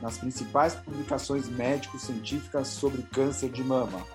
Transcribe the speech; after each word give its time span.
nas 0.00 0.18
principais 0.18 0.74
publicações 0.74 1.48
médico-científicas 1.48 2.68
sobre 2.68 3.02
câncer 3.02 3.50
de 3.50 3.62
mama. 3.62 4.06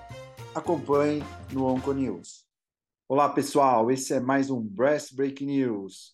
Acompanhe 0.55 1.21
no 1.51 1.65
Onconews. 1.65 2.45
Olá, 3.07 3.29
pessoal, 3.29 3.91
esse 3.91 4.13
é 4.13 4.19
mais 4.19 4.49
um 4.49 4.61
Breast 4.61 5.13
Break 5.13 5.45
News. 5.45 6.13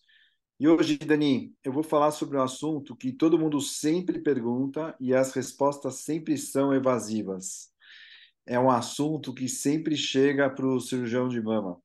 E 0.59 0.67
hoje, 0.67 0.97
Dani, 0.97 1.53
eu 1.63 1.71
vou 1.71 1.83
falar 1.83 2.11
sobre 2.11 2.37
um 2.37 2.41
assunto 2.41 2.95
que 2.95 3.13
todo 3.13 3.39
mundo 3.39 3.61
sempre 3.61 4.19
pergunta 4.19 4.95
e 4.99 5.13
as 5.13 5.31
respostas 5.33 5.99
sempre 5.99 6.37
são 6.37 6.73
evasivas. 6.73 7.69
É 8.45 8.59
um 8.59 8.69
assunto 8.69 9.33
que 9.33 9.47
sempre 9.47 9.95
chega 9.95 10.49
para 10.49 10.65
o 10.65 10.79
cirurgião 10.79 11.29
de 11.29 11.39
mama. 11.41 11.79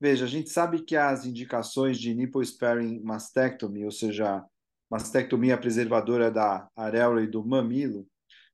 Veja, 0.00 0.24
a 0.24 0.28
gente 0.28 0.50
sabe 0.50 0.82
que 0.82 0.96
as 0.96 1.24
indicações 1.24 1.98
de 1.98 2.14
nipple 2.14 2.44
sparing 2.44 3.00
mastectomy, 3.00 3.84
ou 3.84 3.90
seja, 3.90 4.44
mastectomia 4.90 5.56
preservadora 5.56 6.30
da 6.30 6.68
areola 6.74 7.22
e 7.22 7.26
do 7.28 7.46
mamilo, 7.46 8.06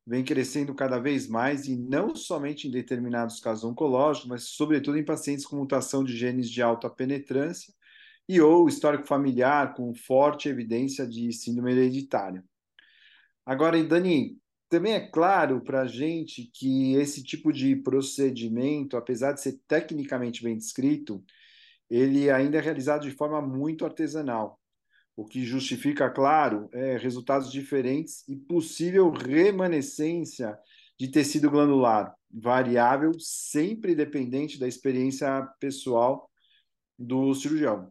vem 0.07 0.23
crescendo 0.23 0.75
cada 0.75 0.99
vez 0.99 1.27
mais 1.27 1.67
e 1.67 1.77
não 1.77 2.15
somente 2.15 2.69
em 2.69 2.71
determinados 2.71 3.41
casos 3.41 3.65
oncológicos, 3.65 4.29
mas 4.29 4.43
sobretudo 4.45 4.99
em 4.99 5.05
pacientes 5.05 5.47
com 5.47 5.57
mutação 5.57 6.05
de 6.05 6.17
genes 6.17 6.49
de 6.51 6.63
alta 6.63 6.89
penetrância 6.89 7.75
e 8.29 8.41
ou 8.41 8.69
histórico 8.69 9.07
familiar 9.07 9.75
com 9.75 9.95
forte 9.95 10.49
evidência 10.49 11.07
de 11.07 11.33
síndrome 11.33 11.73
hereditária. 11.73 12.45
Agora, 13.45 13.83
Dani, 13.83 14.39
também 14.69 14.93
é 14.95 15.09
claro 15.09 15.61
para 15.61 15.83
a 15.83 15.87
gente 15.87 16.51
que 16.53 16.95
esse 16.95 17.23
tipo 17.23 17.53
de 17.53 17.77
procedimento, 17.77 18.97
apesar 18.97 19.33
de 19.33 19.41
ser 19.41 19.61
tecnicamente 19.67 20.43
bem 20.43 20.57
descrito, 20.57 21.25
ele 21.89 22.29
ainda 22.31 22.59
é 22.59 22.61
realizado 22.61 23.03
de 23.03 23.13
forma 23.13 23.41
muito 23.41 23.85
artesanal 23.85 24.61
o 25.17 25.25
que 25.25 25.45
justifica, 25.45 26.11
claro, 26.11 26.69
é, 26.73 26.99
resultados 26.99 27.51
diferentes 27.51 28.23
e 28.29 28.37
possível 28.37 29.11
remanescência 29.11 30.57
de 30.99 31.09
tecido 31.09 31.51
glandular, 31.51 32.15
variável, 32.31 33.13
sempre 33.19 33.95
dependente 33.95 34.59
da 34.61 34.69
experiência 34.69 35.43
pessoal 35.59 36.31
do 36.99 37.35
cirurgião. 37.35 37.91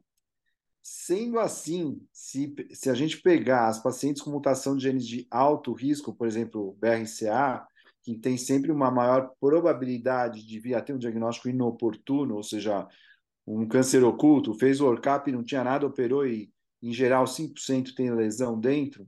Sendo 0.81 1.39
assim, 1.39 1.99
se, 2.13 2.53
se 2.71 2.91
a 2.91 2.93
gente 2.93 3.19
pegar 3.19 3.67
as 3.67 3.81
pacientes 3.81 4.21
com 4.21 4.29
mutação 4.29 4.77
de 4.77 4.83
genes 4.83 5.07
de 5.07 5.27
alto 5.31 5.73
risco, 5.73 6.13
por 6.13 6.27
exemplo, 6.27 6.77
BRCA, 6.79 7.65
que 8.03 8.15
tem 8.15 8.37
sempre 8.37 8.71
uma 8.71 8.91
maior 8.91 9.31
probabilidade 9.39 10.45
de 10.45 10.59
vir 10.59 10.75
a 10.75 10.81
ter 10.81 10.93
um 10.93 10.99
diagnóstico 10.99 11.49
inoportuno, 11.49 12.35
ou 12.35 12.43
seja, 12.43 12.87
um 13.47 13.67
câncer 13.67 14.03
oculto, 14.03 14.53
fez 14.53 14.79
o 14.79 14.85
ORCAP, 14.85 15.31
não 15.31 15.43
tinha 15.43 15.63
nada, 15.63 15.87
operou 15.87 16.25
e 16.25 16.53
em 16.89 16.93
geral 16.93 17.25
5% 17.25 17.95
tem 17.95 18.13
lesão 18.13 18.59
dentro, 18.59 19.07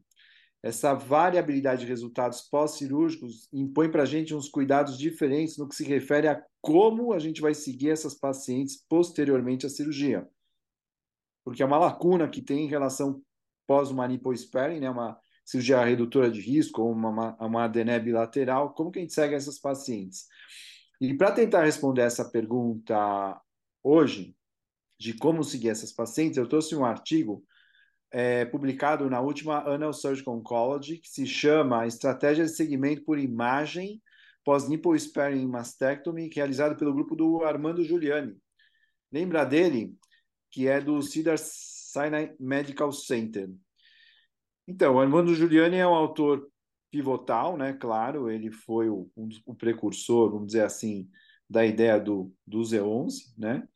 essa 0.64 0.94
variabilidade 0.94 1.82
de 1.82 1.88
resultados 1.88 2.42
pós-cirúrgicos 2.42 3.48
impõe 3.54 3.90
para 3.90 4.04
a 4.04 4.06
gente 4.06 4.34
uns 4.34 4.50
cuidados 4.50 4.98
diferentes 4.98 5.58
no 5.58 5.70
que 5.70 5.76
se 5.76 5.84
refere 5.84 6.28
a 6.28 6.44
como 6.60 7.14
a 7.14 7.20
gente 7.20 7.40
vai 7.40 7.54
seguir 7.54 7.92
essas 7.92 8.16
pacientes 8.16 8.84
posteriormente 8.90 9.66
à 9.66 9.70
cirurgia. 9.70 10.28
Porque 11.46 11.62
é 11.62 11.66
uma 11.66 11.78
lacuna 11.78 12.28
que 12.28 12.42
tem 12.42 12.66
em 12.66 12.68
relação 12.68 13.22
pós-uma 13.68 14.08
sparing, 14.36 14.80
né, 14.80 14.90
uma 14.90 15.18
cirurgia 15.46 15.84
redutora 15.84 16.32
de 16.32 16.42
risco 16.42 16.82
ou 16.82 16.92
uma, 16.92 17.38
uma 17.40 17.64
adené 17.64 18.00
bilateral, 18.00 18.74
como 18.74 18.92
que 18.92 19.00
a 19.00 19.02
gente 19.02 19.14
segue 19.14 19.36
essas 19.36 19.60
pacientes? 19.60 20.26
E 21.00 21.14
para 21.14 21.32
tentar 21.32 21.64
responder 21.64 22.02
essa 22.02 22.30
pergunta 22.30 23.40
hoje, 23.84 24.36
de 25.00 25.14
como 25.14 25.44
seguir 25.44 25.70
essas 25.70 25.94
pacientes, 25.94 26.38
eu 26.38 26.48
trouxe 26.48 26.76
um 26.76 26.84
artigo 26.84 27.46
é, 28.12 28.46
publicado 28.46 29.10
na 29.10 29.20
última 29.20 29.68
Annal 29.68 29.94
Surgical 29.94 30.36
Oncology, 30.36 30.98
que 30.98 31.10
se 31.10 31.26
chama 31.26 31.88
Estratégia 31.88 32.46
de 32.46 32.52
Segmento 32.52 33.04
por 33.04 33.20
Imagem 33.20 34.02
Pós-Nipple 34.44 34.98
Sparing 34.98 35.46
Mastectomy, 35.46 36.30
realizado 36.34 36.78
pelo 36.78 36.94
grupo 36.94 37.16
do 37.16 37.44
Armando 37.44 37.84
Giuliani. 37.84 38.36
Lembra 39.12 39.44
dele? 39.44 39.94
Que 40.50 40.68
é 40.68 40.80
do 40.80 41.02
Cedar 41.02 41.38
Sinai 41.38 42.34
Medical 42.40 42.92
Center. 42.92 43.50
Então, 44.66 44.96
o 44.96 45.00
Armando 45.00 45.36
Giuliani 45.36 45.78
é 45.78 45.88
um 45.88 45.94
autor 45.94 46.50
pivotal, 46.90 47.58
né? 47.58 47.74
Claro, 47.74 48.30
ele 48.30 48.50
foi 48.50 48.90
o, 48.90 49.10
um, 49.16 49.30
o 49.46 49.54
precursor, 49.54 50.32
vamos 50.32 50.48
dizer 50.48 50.64
assim, 50.64 51.10
da 51.50 51.66
ideia 51.66 52.00
do, 52.00 52.34
do 52.46 52.60
Z11, 52.60 53.34
né? 53.38 53.68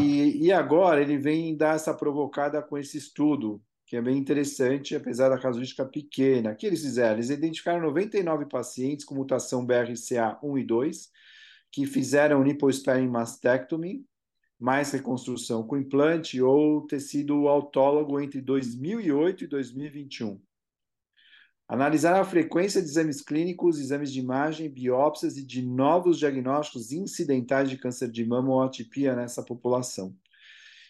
E, 0.00 0.46
e 0.46 0.52
agora 0.52 1.02
ele 1.02 1.18
vem 1.18 1.56
dar 1.56 1.76
essa 1.76 1.92
provocada 1.92 2.62
com 2.62 2.78
esse 2.78 2.96
estudo, 2.96 3.62
que 3.86 3.96
é 3.96 4.02
bem 4.02 4.16
interessante, 4.16 4.94
apesar 4.94 5.28
da 5.28 5.38
casuística 5.38 5.84
pequena. 5.84 6.52
O 6.52 6.56
que 6.56 6.66
eles 6.66 6.82
fizeram? 6.82 7.14
Eles 7.14 7.30
identificaram 7.30 7.80
99 7.82 8.46
pacientes 8.46 9.04
com 9.04 9.14
mutação 9.14 9.66
BRCA1 9.66 10.60
e 10.60 10.64
2, 10.64 11.10
que 11.70 11.86
fizeram 11.86 12.42
nipple 12.42 12.72
mastectomy, 13.08 14.04
mais 14.58 14.92
reconstrução 14.92 15.66
com 15.66 15.76
implante 15.76 16.40
ou 16.40 16.86
tecido 16.86 17.48
autólogo 17.48 18.20
entre 18.20 18.40
2008 18.40 19.44
e 19.44 19.46
2021. 19.46 20.40
Analisar 21.70 22.20
a 22.20 22.24
frequência 22.24 22.82
de 22.82 22.88
exames 22.88 23.20
clínicos, 23.20 23.78
exames 23.78 24.12
de 24.12 24.18
imagem, 24.18 24.68
biópsias 24.68 25.36
e 25.36 25.46
de 25.46 25.64
novos 25.64 26.18
diagnósticos 26.18 26.90
incidentais 26.90 27.70
de 27.70 27.78
câncer 27.78 28.10
de 28.10 28.26
mama 28.26 28.50
ou 28.50 28.60
atipia 28.60 29.14
nessa 29.14 29.40
população. 29.40 30.12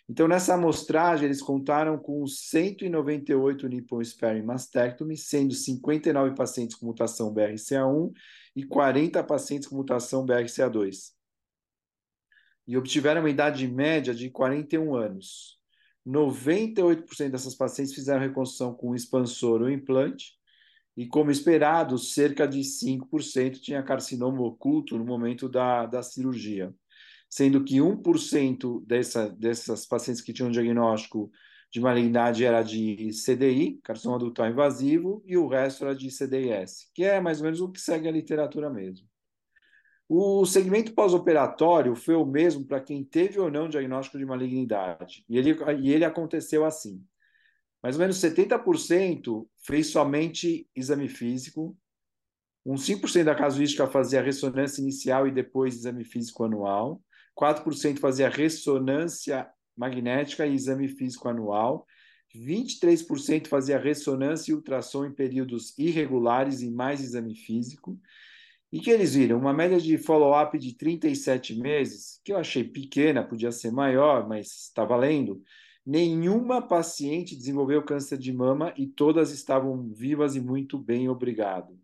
Então, 0.09 0.27
nessa 0.27 0.55
amostragem, 0.55 1.27
eles 1.27 1.43
contaram 1.43 1.99
com 1.99 2.27
198 2.27 3.69
nipple 3.69 4.03
sparing 4.03 4.43
mastectomy, 4.43 5.19
sendo 5.19 5.53
59 5.53 6.35
pacientes 6.35 6.75
com 6.75 6.87
mutação 6.87 7.31
BRCA1 7.35 8.11
e 8.57 8.65
40 8.65 9.23
pacientes 9.23 9.69
com 9.69 9.77
mutação 9.77 10.25
BRCA2. 10.25 11.11
E 12.67 12.79
obtiveram 12.79 13.21
uma 13.21 13.29
idade 13.29 13.69
média 13.69 14.15
de 14.15 14.31
41 14.31 14.95
anos. 14.95 15.61
98% 16.09 17.29
dessas 17.29 17.55
pacientes 17.55 17.93
fizeram 17.93 18.23
reconstrução 18.23 18.73
com 18.73 18.95
expansor 18.95 19.61
ou 19.61 19.69
implante, 19.69 20.40
e, 21.01 21.07
como 21.07 21.31
esperado, 21.31 21.97
cerca 21.97 22.47
de 22.47 22.63
5% 22.63 23.59
tinha 23.59 23.83
carcinoma 23.83 24.43
oculto 24.43 24.99
no 24.99 25.05
momento 25.07 25.49
da, 25.49 25.87
da 25.87 26.03
cirurgia, 26.03 26.75
sendo 27.27 27.65
que 27.65 27.81
1% 27.81 28.85
dessa, 28.87 29.31
dessas 29.31 29.87
pacientes 29.87 30.21
que 30.21 30.31
tinham 30.31 30.51
diagnóstico 30.51 31.31
de 31.73 31.81
malignidade 31.81 32.45
era 32.45 32.63
de 32.63 33.09
CDI, 33.15 33.81
carcinoma 33.83 34.19
ductal 34.19 34.51
invasivo, 34.51 35.23
e 35.25 35.39
o 35.39 35.49
resto 35.49 35.87
era 35.87 35.95
de 35.95 36.11
CDIS, 36.11 36.91
que 36.93 37.03
é 37.03 37.19
mais 37.19 37.39
ou 37.39 37.45
menos 37.45 37.63
o 37.63 37.73
que 37.73 37.81
segue 37.81 38.07
a 38.07 38.13
literatura 38.13 38.69
mesmo. 38.69 39.09
O 40.07 40.45
segmento 40.45 40.93
pós-operatório 40.93 41.97
foi 41.97 42.15
o 42.15 42.27
mesmo 42.27 42.67
para 42.67 42.79
quem 42.79 43.03
teve 43.03 43.41
ou 43.41 43.51
não 43.51 43.71
diagnóstico 43.71 44.19
de 44.19 44.27
malignidade, 44.27 45.25
e 45.27 45.39
ele, 45.39 45.57
e 45.81 45.95
ele 45.95 46.05
aconteceu 46.05 46.63
assim 46.63 47.03
mais 47.83 47.97
ou 47.97 48.01
menos 48.01 48.17
70% 48.17 49.47
fez 49.65 49.89
somente 49.89 50.69
exame 50.77 51.09
físico, 51.09 51.77
uns 52.65 52.87
5% 52.87 53.25
da 53.25 53.35
casuística 53.35 53.87
fazia 53.87 54.23
ressonância 54.23 54.83
inicial 54.83 55.27
e 55.27 55.31
depois 55.31 55.75
exame 55.75 56.05
físico 56.05 56.45
anual, 56.45 57.03
4% 57.35 57.99
fazia 57.99 58.29
ressonância 58.29 59.49
magnética 59.77 60.47
e 60.47 60.55
exame 60.55 60.89
físico 60.89 61.29
anual, 61.29 61.87
23% 62.35 63.49
fazia 63.49 63.79
ressonância 63.79 64.53
e 64.53 64.55
ultrassom 64.55 65.07
em 65.07 65.13
períodos 65.13 65.77
irregulares 65.79 66.61
e 66.63 66.71
mais 66.71 67.01
exame 67.01 67.35
físico. 67.35 67.99
E 68.71 68.79
que 68.79 68.91
eles 68.91 69.15
viram? 69.15 69.39
Uma 69.39 69.53
média 69.53 69.81
de 69.81 69.99
follow-up 69.99 70.57
de 70.57 70.77
37 70.77 71.59
meses, 71.59 72.21
que 72.25 72.33
eu 72.33 72.37
achei 72.37 72.63
pequena, 72.63 73.25
podia 73.25 73.51
ser 73.51 73.73
maior, 73.73 74.29
mas 74.29 74.47
está 74.47 74.85
valendo 74.85 75.43
Nenhuma 75.85 76.61
paciente 76.61 77.37
desenvolveu 77.37 77.83
câncer 77.83 78.19
de 78.19 78.33
mama 78.33 78.73
e 78.77 78.87
todas 78.87 79.31
estavam 79.31 79.93
vivas 79.93 80.37
e 80.37 80.41
muito 80.41 80.79
bem, 80.79 81.09
obrigado. 81.09 81.79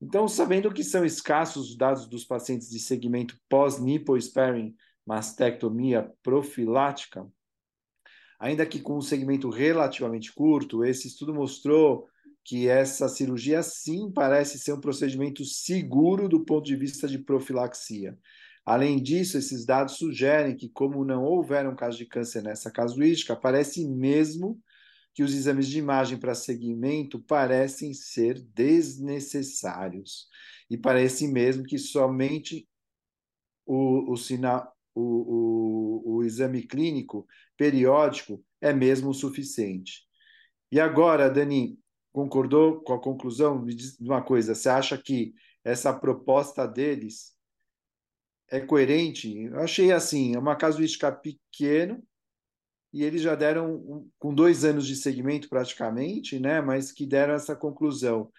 Então, 0.00 0.26
sabendo 0.26 0.72
que 0.72 0.82
são 0.82 1.04
escassos 1.04 1.70
os 1.70 1.76
dados 1.76 2.08
dos 2.08 2.24
pacientes 2.24 2.68
de 2.68 2.80
segmento 2.80 3.38
pós-nipple 3.48 4.20
sparing 4.20 4.74
mastectomia 5.06 6.12
profilática, 6.22 7.30
ainda 8.40 8.66
que 8.66 8.80
com 8.80 8.98
um 8.98 9.02
segmento 9.02 9.48
relativamente 9.48 10.32
curto, 10.32 10.84
esse 10.84 11.06
estudo 11.06 11.32
mostrou 11.32 12.08
que 12.44 12.66
essa 12.66 13.08
cirurgia 13.08 13.62
sim 13.62 14.10
parece 14.10 14.58
ser 14.58 14.72
um 14.72 14.80
procedimento 14.80 15.44
seguro 15.44 16.28
do 16.28 16.44
ponto 16.44 16.64
de 16.64 16.74
vista 16.74 17.06
de 17.06 17.18
profilaxia. 17.18 18.18
Além 18.64 19.02
disso, 19.02 19.36
esses 19.36 19.66
dados 19.66 19.96
sugerem 19.96 20.56
que, 20.56 20.68
como 20.68 21.04
não 21.04 21.24
houveram 21.24 21.74
casos 21.74 21.98
de 21.98 22.06
câncer 22.06 22.42
nessa 22.42 22.70
casuística, 22.70 23.34
parece 23.34 23.86
mesmo 23.88 24.60
que 25.14 25.22
os 25.22 25.34
exames 25.34 25.66
de 25.66 25.78
imagem 25.78 26.18
para 26.18 26.34
seguimento 26.34 27.20
parecem 27.20 27.92
ser 27.92 28.40
desnecessários. 28.54 30.28
E 30.70 30.78
parece 30.78 31.28
mesmo 31.28 31.64
que 31.64 31.76
somente 31.76 32.66
o, 33.66 34.12
o, 34.12 34.16
sinal, 34.16 34.72
o, 34.94 36.16
o, 36.16 36.24
exame 36.24 36.62
clínico 36.62 37.26
periódico 37.56 38.42
é 38.60 38.72
mesmo 38.72 39.10
o 39.10 39.14
suficiente. 39.14 40.06
E 40.70 40.80
agora, 40.80 41.28
Dani, 41.28 41.78
concordou 42.12 42.80
com 42.80 42.94
a 42.94 43.00
conclusão? 43.00 43.64
Diz 43.66 43.98
uma 44.00 44.22
coisa: 44.22 44.54
você 44.54 44.68
acha 44.68 44.96
que 44.96 45.34
essa 45.62 45.92
proposta 45.92 46.66
deles 46.66 47.32
é 48.52 48.60
coerente? 48.60 49.44
Eu 49.44 49.60
achei 49.60 49.90
assim, 49.90 50.34
é 50.34 50.38
uma 50.38 50.54
casuística 50.54 51.10
pequena, 51.10 52.00
e 52.92 53.02
eles 53.02 53.22
já 53.22 53.34
deram, 53.34 53.74
um, 53.74 54.10
com 54.18 54.34
dois 54.34 54.62
anos 54.62 54.86
de 54.86 54.94
segmento 54.94 55.48
praticamente, 55.48 56.38
né, 56.38 56.60
mas 56.60 56.92
que 56.92 57.06
deram 57.06 57.32
essa 57.32 57.56
conclusão. 57.56 58.30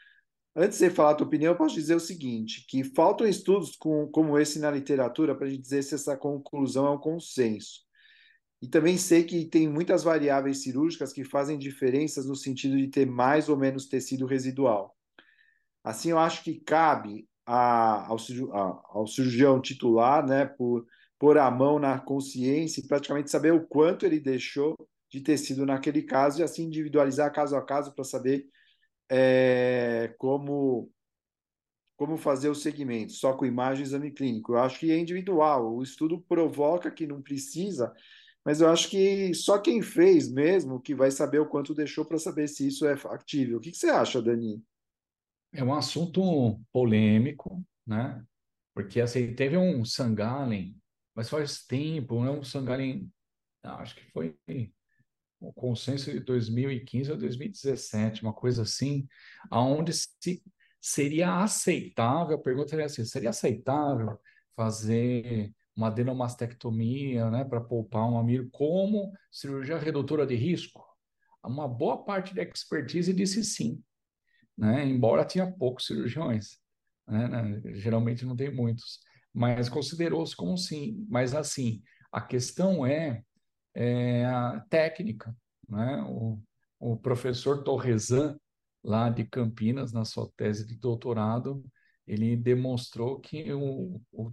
Antes 0.55 0.77
de 0.77 0.91
falar 0.91 1.11
a 1.11 1.15
tua 1.15 1.25
opinião, 1.25 1.53
eu 1.53 1.57
posso 1.57 1.73
dizer 1.73 1.95
o 1.95 1.99
seguinte, 1.99 2.63
que 2.69 2.83
faltam 2.83 3.27
estudos 3.27 3.75
com, 3.75 4.07
como 4.07 4.37
esse 4.37 4.59
na 4.59 4.69
literatura 4.69 5.35
para 5.35 5.47
a 5.47 5.49
gente 5.49 5.63
dizer 5.63 5.81
se 5.81 5.95
essa 5.95 6.15
conclusão 6.15 6.85
é 6.85 6.91
um 6.91 6.99
consenso. 6.99 7.81
E 8.61 8.67
também 8.67 8.95
sei 8.95 9.23
que 9.23 9.45
tem 9.45 9.67
muitas 9.67 10.03
variáveis 10.03 10.61
cirúrgicas 10.61 11.11
que 11.11 11.23
fazem 11.23 11.57
diferenças 11.57 12.27
no 12.27 12.35
sentido 12.35 12.77
de 12.77 12.87
ter 12.87 13.07
mais 13.07 13.49
ou 13.49 13.57
menos 13.57 13.87
tecido 13.87 14.27
residual. 14.27 14.95
Assim, 15.83 16.11
eu 16.11 16.19
acho 16.19 16.43
que 16.43 16.59
cabe 16.59 17.27
a, 17.45 18.07
ao, 18.07 18.17
ao 18.91 19.07
cirurgião 19.07 19.61
titular, 19.61 20.25
né, 20.25 20.45
por 20.45 20.85
pôr 21.19 21.37
a 21.37 21.49
mão 21.49 21.79
na 21.79 21.99
consciência 21.99 22.81
e 22.81 22.87
praticamente 22.87 23.31
saber 23.31 23.53
o 23.53 23.65
quanto 23.65 24.05
ele 24.05 24.19
deixou 24.19 24.75
de 25.09 25.21
tecido 25.21 25.65
naquele 25.65 26.01
caso 26.03 26.39
e 26.39 26.43
assim 26.43 26.63
individualizar 26.65 27.31
caso 27.31 27.55
a 27.55 27.61
caso 27.61 27.93
para 27.93 28.03
saber 28.03 28.45
é, 29.09 30.13
como 30.17 30.91
como 31.95 32.17
fazer 32.17 32.49
o 32.49 32.55
segmento, 32.55 33.13
só 33.13 33.33
com 33.33 33.45
imagem 33.45 33.83
e 33.83 33.87
exame 33.87 34.11
clínico. 34.11 34.53
Eu 34.53 34.59
acho 34.59 34.79
que 34.79 34.91
é 34.91 34.97
individual. 34.97 35.73
O 35.75 35.83
estudo 35.83 36.19
provoca 36.27 36.91
que 36.91 37.07
não 37.07 37.21
precisa, 37.21 37.93
mas 38.43 38.59
eu 38.61 38.69
acho 38.69 38.89
que 38.89 39.33
só 39.33 39.59
quem 39.59 39.81
fez 39.81 40.29
mesmo 40.29 40.81
que 40.81 40.95
vai 40.95 41.11
saber 41.11 41.39
o 41.39 41.47
quanto 41.47 41.73
deixou 41.73 42.03
para 42.03 42.17
saber 42.17 42.47
se 42.47 42.67
isso 42.67 42.85
é 42.87 42.97
factível. 42.97 43.57
O 43.57 43.61
que, 43.61 43.71
que 43.71 43.77
você 43.77 43.89
acha, 43.89 44.21
Dani? 44.21 44.61
É 45.53 45.63
um 45.63 45.73
assunto 45.73 46.59
polêmico, 46.71 47.63
né? 47.85 48.23
Porque 48.73 48.99
assim, 48.99 49.35
teve 49.35 49.57
um 49.57 49.85
Sangalen 49.85 50.75
mas 51.15 51.29
faz 51.29 51.63
tempo, 51.65 52.23
né? 52.23 52.31
O 52.31 52.43
Sangalin, 52.43 53.11
acho 53.63 53.95
que 53.95 54.11
foi 54.11 54.35
o 55.39 55.51
consenso 55.53 56.11
de 56.11 56.19
2015 56.21 57.11
ou 57.11 57.17
2017, 57.17 58.23
uma 58.23 58.33
coisa 58.33 58.63
assim, 58.63 59.07
aonde 59.51 59.93
se 59.93 60.41
seria 60.79 61.41
aceitável, 61.41 62.37
a 62.37 62.41
pergunta 62.41 62.69
seria 62.69 62.85
assim, 62.85 63.05
seria 63.05 63.29
aceitável 63.29 64.19
fazer 64.55 65.53
uma 65.75 65.87
adenomastectomia, 65.87 67.29
né, 67.29 67.43
para 67.43 67.59
poupar 67.59 68.07
um 68.07 68.13
mamilo 68.13 68.49
como 68.51 69.11
cirurgia 69.31 69.77
redutora 69.77 70.25
de 70.25 70.35
risco? 70.35 70.83
Uma 71.43 71.67
boa 71.67 72.03
parte 72.03 72.33
da 72.33 72.43
expertise 72.43 73.13
disse 73.13 73.43
sim, 73.43 73.83
né, 74.57 74.85
embora 74.85 75.25
tinha 75.25 75.51
poucos 75.51 75.85
cirurgiões, 75.85 76.57
né, 77.07 77.61
geralmente 77.75 78.25
não 78.25 78.35
tem 78.35 78.53
muitos 78.53 78.99
mas 79.33 79.67
considerou-se 79.67 80.35
como 80.35 80.57
sim. 80.57 81.05
Mas 81.09 81.33
assim, 81.33 81.81
a 82.11 82.21
questão 82.21 82.85
é, 82.85 83.23
é 83.73 84.25
a 84.25 84.63
técnica. 84.69 85.35
Né? 85.67 86.03
O, 86.07 86.39
o 86.79 86.97
professor 86.97 87.63
Torresan, 87.63 88.37
lá 88.83 89.09
de 89.09 89.25
Campinas, 89.25 89.91
na 89.91 90.05
sua 90.05 90.29
tese 90.37 90.67
de 90.67 90.77
doutorado, 90.77 91.65
ele 92.05 92.35
demonstrou 92.37 93.19
que 93.19 93.51
o, 93.51 93.99
o 94.11 94.31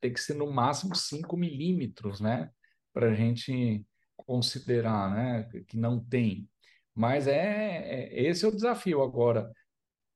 tem 0.00 0.12
que 0.12 0.20
ser 0.20 0.34
no 0.34 0.52
máximo 0.52 0.94
5 0.94 1.36
milímetros, 1.36 2.20
né? 2.20 2.50
Para 2.92 3.10
a 3.10 3.14
gente 3.14 3.86
considerar, 4.14 5.10
né? 5.14 5.44
Que 5.66 5.78
não 5.78 5.98
tem. 5.98 6.46
Mas 6.96 7.28
é, 7.28 8.08
é, 8.14 8.28
esse 8.28 8.44
é 8.44 8.48
o 8.48 8.54
desafio. 8.54 9.02
Agora, 9.02 9.52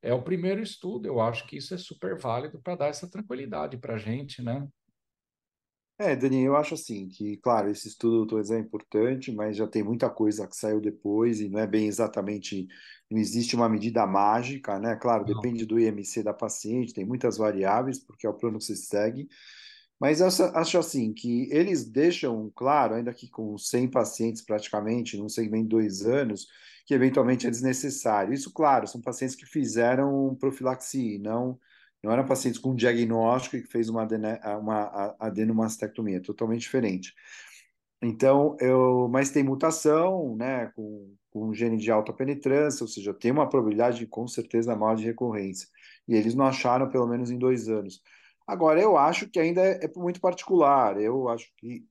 é 0.02 0.14
o 0.14 0.22
primeiro 0.22 0.62
estudo. 0.62 1.06
Eu 1.06 1.20
acho 1.20 1.46
que 1.46 1.58
isso 1.58 1.74
é 1.74 1.78
super 1.78 2.18
válido 2.18 2.58
para 2.62 2.74
dar 2.74 2.86
essa 2.86 3.08
tranquilidade 3.08 3.76
para 3.76 3.94
a 3.94 3.98
gente, 3.98 4.42
né? 4.42 4.66
É, 5.98 6.16
Dani, 6.16 6.42
eu 6.42 6.56
acho 6.56 6.72
assim 6.72 7.08
que, 7.08 7.36
claro, 7.36 7.70
esse 7.70 7.86
estudo 7.86 8.24
do 8.24 8.54
é 8.54 8.58
importante, 8.58 9.30
mas 9.30 9.54
já 9.54 9.66
tem 9.66 9.82
muita 9.82 10.08
coisa 10.08 10.48
que 10.48 10.56
saiu 10.56 10.80
depois 10.80 11.42
e 11.42 11.48
não 11.50 11.60
é 11.60 11.66
bem 11.66 11.86
exatamente, 11.86 12.66
não 13.10 13.18
existe 13.18 13.54
uma 13.54 13.68
medida 13.68 14.06
mágica, 14.06 14.78
né? 14.78 14.96
Claro, 14.96 15.26
não. 15.26 15.34
depende 15.34 15.66
do 15.66 15.78
IMC 15.78 16.22
da 16.22 16.32
paciente, 16.32 16.94
tem 16.94 17.04
muitas 17.04 17.36
variáveis, 17.36 17.98
porque 17.98 18.26
é 18.26 18.30
o 18.30 18.34
plano 18.34 18.56
que 18.56 18.64
você 18.64 18.76
segue, 18.76 19.28
mas 20.00 20.22
eu 20.22 20.28
acho 20.54 20.78
assim 20.78 21.12
que 21.12 21.46
eles 21.52 21.84
deixam 21.84 22.50
claro, 22.56 22.94
ainda 22.94 23.12
que 23.12 23.28
com 23.28 23.58
100 23.58 23.90
pacientes 23.90 24.40
praticamente, 24.40 25.18
num 25.18 25.28
segmento 25.28 25.64
de 25.64 25.68
dois 25.68 26.06
anos, 26.06 26.46
que 26.86 26.94
eventualmente 26.94 27.46
é 27.46 27.50
desnecessário. 27.50 28.32
Isso, 28.32 28.52
claro, 28.52 28.86
são 28.86 29.00
pacientes 29.00 29.36
que 29.36 29.46
fizeram 29.46 30.34
profilaxia, 30.36 31.18
não, 31.18 31.58
não 32.02 32.12
eram 32.12 32.26
pacientes 32.26 32.58
com 32.60 32.74
diagnóstico 32.74 33.56
e 33.56 33.62
que 33.62 33.68
fez 33.68 33.88
uma, 33.88 34.06
uma 34.58 35.16
adenomastectomia, 35.18 36.18
é 36.18 36.20
totalmente 36.20 36.62
diferente. 36.62 37.14
Então, 38.02 38.56
eu, 38.60 39.08
mas 39.10 39.30
tem 39.30 39.42
mutação, 39.42 40.34
né, 40.36 40.68
com, 40.74 41.14
com 41.30 41.52
gene 41.52 41.76
de 41.76 41.90
alta 41.90 42.12
penetrância, 42.12 42.82
ou 42.82 42.88
seja, 42.88 43.12
tem 43.12 43.30
uma 43.30 43.48
probabilidade 43.48 44.06
com 44.06 44.26
certeza 44.26 44.74
maior 44.74 44.96
de 44.96 45.04
recorrência. 45.04 45.68
E 46.08 46.14
eles 46.14 46.34
não 46.34 46.46
acharam 46.46 46.88
pelo 46.88 47.06
menos 47.06 47.30
em 47.30 47.38
dois 47.38 47.68
anos. 47.68 48.02
Agora, 48.46 48.80
eu 48.80 48.96
acho 48.96 49.28
que 49.28 49.38
ainda 49.38 49.60
é, 49.60 49.84
é 49.84 49.90
muito 49.96 50.20
particular. 50.20 51.00
Eu 51.00 51.28
acho 51.28 51.52
que 51.58 51.86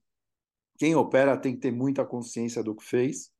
quem 0.80 0.96
opera 0.96 1.38
tem 1.38 1.54
que 1.54 1.62
ter 1.62 1.72
muita 1.72 2.06
consciência 2.06 2.64
do 2.64 2.76
que 2.76 2.84
fez 2.84 3.32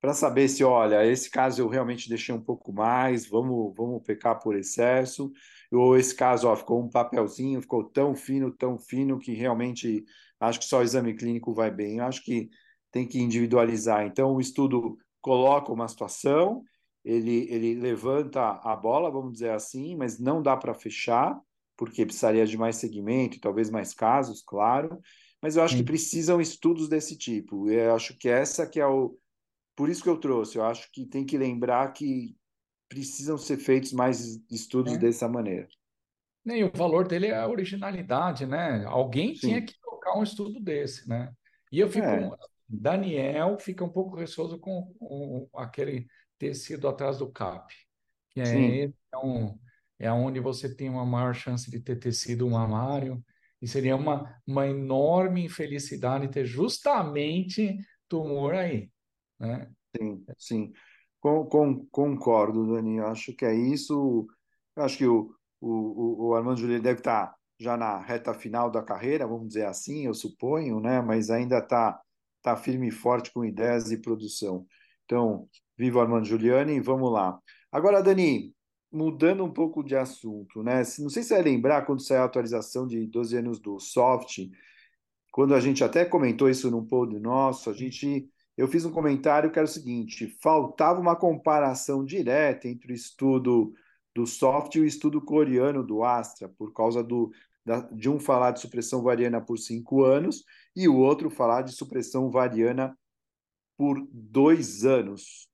para 0.00 0.12
saber 0.12 0.48
se, 0.48 0.62
olha, 0.62 1.04
esse 1.06 1.30
caso 1.30 1.60
eu 1.60 1.68
realmente 1.68 2.08
deixei 2.08 2.34
um 2.34 2.40
pouco 2.40 2.72
mais, 2.72 3.26
vamos, 3.26 3.74
vamos 3.76 4.02
pecar 4.02 4.38
por 4.38 4.56
excesso, 4.56 5.32
ou 5.72 5.96
esse 5.96 6.14
caso 6.14 6.48
ó, 6.48 6.56
ficou 6.56 6.82
um 6.82 6.88
papelzinho, 6.88 7.60
ficou 7.60 7.84
tão 7.84 8.14
fino, 8.14 8.52
tão 8.52 8.78
fino, 8.78 9.18
que 9.18 9.32
realmente 9.32 10.04
acho 10.38 10.60
que 10.60 10.66
só 10.66 10.78
o 10.78 10.82
exame 10.82 11.14
clínico 11.14 11.54
vai 11.54 11.70
bem. 11.70 11.98
Eu 11.98 12.04
acho 12.04 12.22
que 12.22 12.48
tem 12.90 13.06
que 13.06 13.18
individualizar. 13.18 14.06
Então, 14.06 14.34
o 14.34 14.40
estudo 14.40 14.96
coloca 15.20 15.72
uma 15.72 15.88
situação, 15.88 16.62
ele, 17.04 17.46
ele 17.50 17.74
levanta 17.74 18.60
a 18.62 18.76
bola, 18.76 19.10
vamos 19.10 19.34
dizer 19.34 19.50
assim, 19.50 19.96
mas 19.96 20.18
não 20.18 20.42
dá 20.42 20.56
para 20.56 20.74
fechar, 20.74 21.38
porque 21.76 22.06
precisaria 22.06 22.46
de 22.46 22.56
mais 22.56 22.76
segmento, 22.76 23.40
talvez 23.40 23.70
mais 23.70 23.92
casos, 23.92 24.42
claro, 24.42 24.98
mas 25.42 25.56
eu 25.56 25.62
acho 25.62 25.76
que 25.76 25.82
precisam 25.82 26.40
estudos 26.40 26.88
desse 26.88 27.16
tipo. 27.16 27.68
Eu 27.70 27.94
acho 27.94 28.16
que 28.16 28.28
essa 28.28 28.66
que 28.66 28.80
é 28.80 28.86
o 28.86 29.16
por 29.76 29.88
isso 29.88 30.02
que 30.02 30.08
eu 30.08 30.18
trouxe. 30.18 30.56
Eu 30.56 30.64
acho 30.64 30.90
que 30.90 31.06
tem 31.06 31.24
que 31.24 31.36
lembrar 31.36 31.92
que 31.92 32.34
precisam 32.88 33.36
ser 33.36 33.58
feitos 33.58 33.92
mais 33.92 34.40
estudos 34.50 34.94
é. 34.94 34.98
dessa 34.98 35.28
maneira. 35.28 35.68
E 36.46 36.64
o 36.64 36.72
valor 36.72 37.06
dele 37.06 37.26
é 37.26 37.36
a 37.36 37.48
originalidade, 37.48 38.46
né? 38.46 38.84
Alguém 38.86 39.34
Sim. 39.34 39.48
tinha 39.48 39.62
que 39.62 39.74
colocar 39.80 40.16
um 40.16 40.22
estudo 40.22 40.60
desse, 40.60 41.08
né? 41.08 41.32
E 41.70 41.80
eu 41.80 41.88
fico. 41.88 42.06
É. 42.06 42.30
Daniel 42.68 43.58
fica 43.58 43.84
um 43.84 43.88
pouco 43.88 44.16
receoso 44.16 44.58
com, 44.58 44.92
com 44.98 45.48
aquele 45.54 46.06
tecido 46.38 46.88
atrás 46.88 47.18
do 47.18 47.30
CAP, 47.30 47.72
que 48.30 48.40
é, 48.40 48.84
é, 48.84 49.18
um, 49.22 49.56
é 49.98 50.10
onde 50.10 50.40
você 50.40 50.74
tem 50.74 50.88
uma 50.88 51.06
maior 51.06 51.32
chance 51.32 51.70
de 51.70 51.80
ter 51.80 51.96
tecido 51.96 52.48
mamário, 52.50 53.24
e 53.62 53.68
seria 53.68 53.94
uma, 53.94 54.36
uma 54.46 54.66
enorme 54.66 55.44
infelicidade 55.44 56.28
ter 56.28 56.44
justamente 56.44 57.76
tumor 58.08 58.54
aí. 58.54 58.90
Né? 59.38 59.70
Sim, 59.96 60.24
sim. 60.38 60.72
Com, 61.20 61.44
com, 61.46 61.86
concordo, 61.86 62.74
Dani. 62.74 63.00
Acho 63.00 63.34
que 63.34 63.44
é 63.44 63.54
isso. 63.54 64.26
Acho 64.76 64.98
que 64.98 65.06
o, 65.06 65.34
o, 65.60 66.28
o 66.28 66.34
Armando 66.34 66.60
Júlio 66.60 66.80
deve 66.80 67.00
estar 67.00 67.34
já 67.58 67.76
na 67.76 67.98
reta 67.98 68.34
final 68.34 68.70
da 68.70 68.82
carreira, 68.82 69.26
vamos 69.26 69.48
dizer 69.48 69.66
assim, 69.66 70.04
eu 70.04 70.14
suponho, 70.14 70.78
né? 70.80 71.00
mas 71.00 71.30
ainda 71.30 71.58
está 71.58 71.98
tá 72.42 72.54
firme 72.56 72.88
e 72.88 72.90
forte 72.90 73.32
com 73.32 73.44
ideias 73.44 73.90
e 73.90 74.00
produção. 74.00 74.66
Então, 75.04 75.48
viva 75.76 76.02
Armando 76.02 76.26
Giuliani, 76.26 76.80
vamos 76.80 77.10
lá. 77.10 77.38
Agora, 77.72 78.02
Dani, 78.02 78.54
mudando 78.92 79.44
um 79.44 79.52
pouco 79.52 79.82
de 79.82 79.96
assunto, 79.96 80.62
né? 80.62 80.76
Não 80.98 81.10
sei 81.10 81.22
se 81.22 81.28
você 81.28 81.34
vai 81.34 81.42
lembrar 81.42 81.86
quando 81.86 82.02
saiu 82.02 82.22
a 82.22 82.24
atualização 82.24 82.86
de 82.86 83.06
12 83.06 83.36
anos 83.36 83.58
do 83.58 83.78
Soft, 83.78 84.38
quando 85.32 85.54
a 85.54 85.60
gente 85.60 85.82
até 85.84 86.04
comentou 86.04 86.48
isso 86.48 86.70
num 86.70 86.84
pod 86.86 87.18
nosso, 87.18 87.70
a 87.70 87.72
gente 87.72 88.28
eu 88.56 88.66
fiz 88.66 88.84
um 88.84 88.92
comentário 88.92 89.50
que 89.50 89.58
era 89.58 89.66
o 89.66 89.70
seguinte: 89.70 90.36
faltava 90.40 91.00
uma 91.00 91.14
comparação 91.14 92.04
direta 92.04 92.66
entre 92.68 92.92
o 92.92 92.94
estudo 92.94 93.74
do 94.14 94.26
soft 94.26 94.74
e 94.74 94.80
o 94.80 94.86
estudo 94.86 95.20
coreano 95.20 95.84
do 95.84 96.02
Astra, 96.02 96.48
por 96.48 96.72
causa 96.72 97.04
do, 97.04 97.30
da, 97.64 97.80
de 97.80 98.08
um 98.08 98.18
falar 98.18 98.52
de 98.52 98.60
supressão 98.60 99.02
variana 99.02 99.40
por 99.40 99.58
cinco 99.58 100.04
anos 100.04 100.42
e 100.74 100.88
o 100.88 100.96
outro 100.96 101.28
falar 101.28 101.62
de 101.62 101.72
supressão 101.72 102.30
variana 102.30 102.96
por 103.76 104.06
dois 104.10 104.86
anos. 104.86 105.50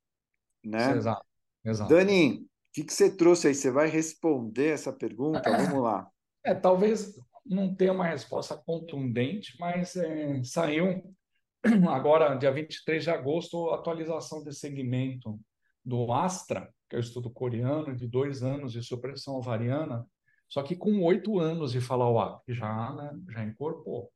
Né? 0.65 0.97
Exato, 0.97 1.27
exato. 1.65 1.93
Dani, 1.93 2.37
o 2.37 2.49
que, 2.73 2.85
que 2.85 2.93
você 2.93 3.11
trouxe 3.11 3.49
aí? 3.49 3.55
Você 3.55 3.71
vai 3.71 3.89
responder 3.89 4.69
essa 4.69 4.93
pergunta? 4.93 5.43
Vamos 5.51 5.83
lá. 5.83 6.09
É, 6.45 6.55
talvez 6.55 7.19
não 7.45 7.75
tenha 7.75 7.93
uma 7.93 8.07
resposta 8.07 8.57
contundente, 8.57 9.57
mas 9.59 9.97
é, 9.97 10.41
saiu 10.45 11.03
agora, 11.89 12.35
dia 12.35 12.51
23 12.51 13.05
de 13.05 13.11
agosto, 13.11 13.71
atualização 13.71 14.43
de 14.43 14.53
segmento 14.53 15.39
do 15.85 16.13
Astra, 16.13 16.69
que 16.89 16.97
é 16.97 16.99
o 16.99 17.01
estudo 17.01 17.31
coreano 17.31 17.95
de 17.95 18.09
dois 18.09 18.43
anos 18.43 18.73
de 18.73 18.83
supressão 18.83 19.37
ovariana, 19.37 20.07
só 20.49 20.63
que 20.63 20.77
com 20.77 21.03
oito 21.03 21.39
anos 21.39 21.73
de 21.73 21.81
follow-up, 21.81 22.43
já, 22.53 22.93
né, 22.93 23.11
já 23.31 23.45
incorporou. 23.45 24.13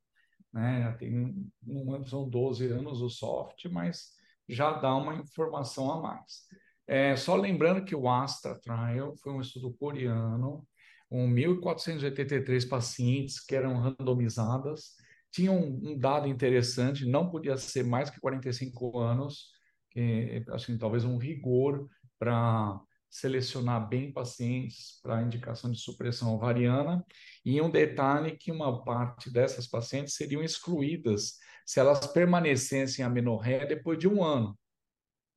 Né? 0.53 0.81
Já 0.83 0.93
tem, 0.93 1.49
não 1.63 2.05
são 2.05 2.29
12 2.29 2.67
anos 2.67 3.01
o 3.01 3.09
soft, 3.09 3.65
mas 3.65 4.11
já 4.47 4.73
dá 4.73 4.95
uma 4.95 5.15
informação 5.15 5.91
a 5.91 6.01
mais. 6.01 6.43
É, 6.85 7.15
só 7.15 7.35
lembrando 7.35 7.83
que 7.83 7.95
o 7.95 8.09
Astra 8.09 8.59
Trial 8.59 9.15
foi 9.17 9.33
um 9.33 9.41
estudo 9.41 9.73
coreano, 9.73 10.65
com 11.09 11.27
1.483 11.29 12.67
pacientes 12.67 13.39
que 13.43 13.55
eram 13.55 13.77
randomizadas, 13.77 14.95
tinha 15.37 15.51
um, 15.51 15.91
um, 15.91 15.99
dado 15.99 16.27
interessante, 16.27 17.05
não 17.05 17.29
podia 17.29 17.55
ser 17.57 17.83
mais 17.83 18.09
que 18.09 18.19
45 18.19 18.97
anos, 18.97 19.51
que, 19.91 20.43
assim, 20.49 20.75
talvez 20.79 21.05
um 21.05 21.17
rigor 21.17 21.87
para 22.17 22.81
selecionar 23.07 23.87
bem 23.87 24.11
pacientes 24.11 24.99
para 25.03 25.21
indicação 25.21 25.69
de 25.69 25.79
supressão 25.79 26.33
ovariana, 26.33 27.05
e 27.45 27.61
um 27.61 27.69
detalhe 27.69 28.35
que 28.35 28.51
uma 28.51 28.83
parte 28.83 29.31
dessas 29.31 29.67
pacientes 29.67 30.15
seriam 30.15 30.41
excluídas 30.41 31.37
se 31.67 31.79
elas 31.79 32.07
permanecessem 32.07 33.05
amenorreia 33.05 33.67
depois 33.67 33.99
de 33.99 34.07
um 34.07 34.23
ano. 34.23 34.57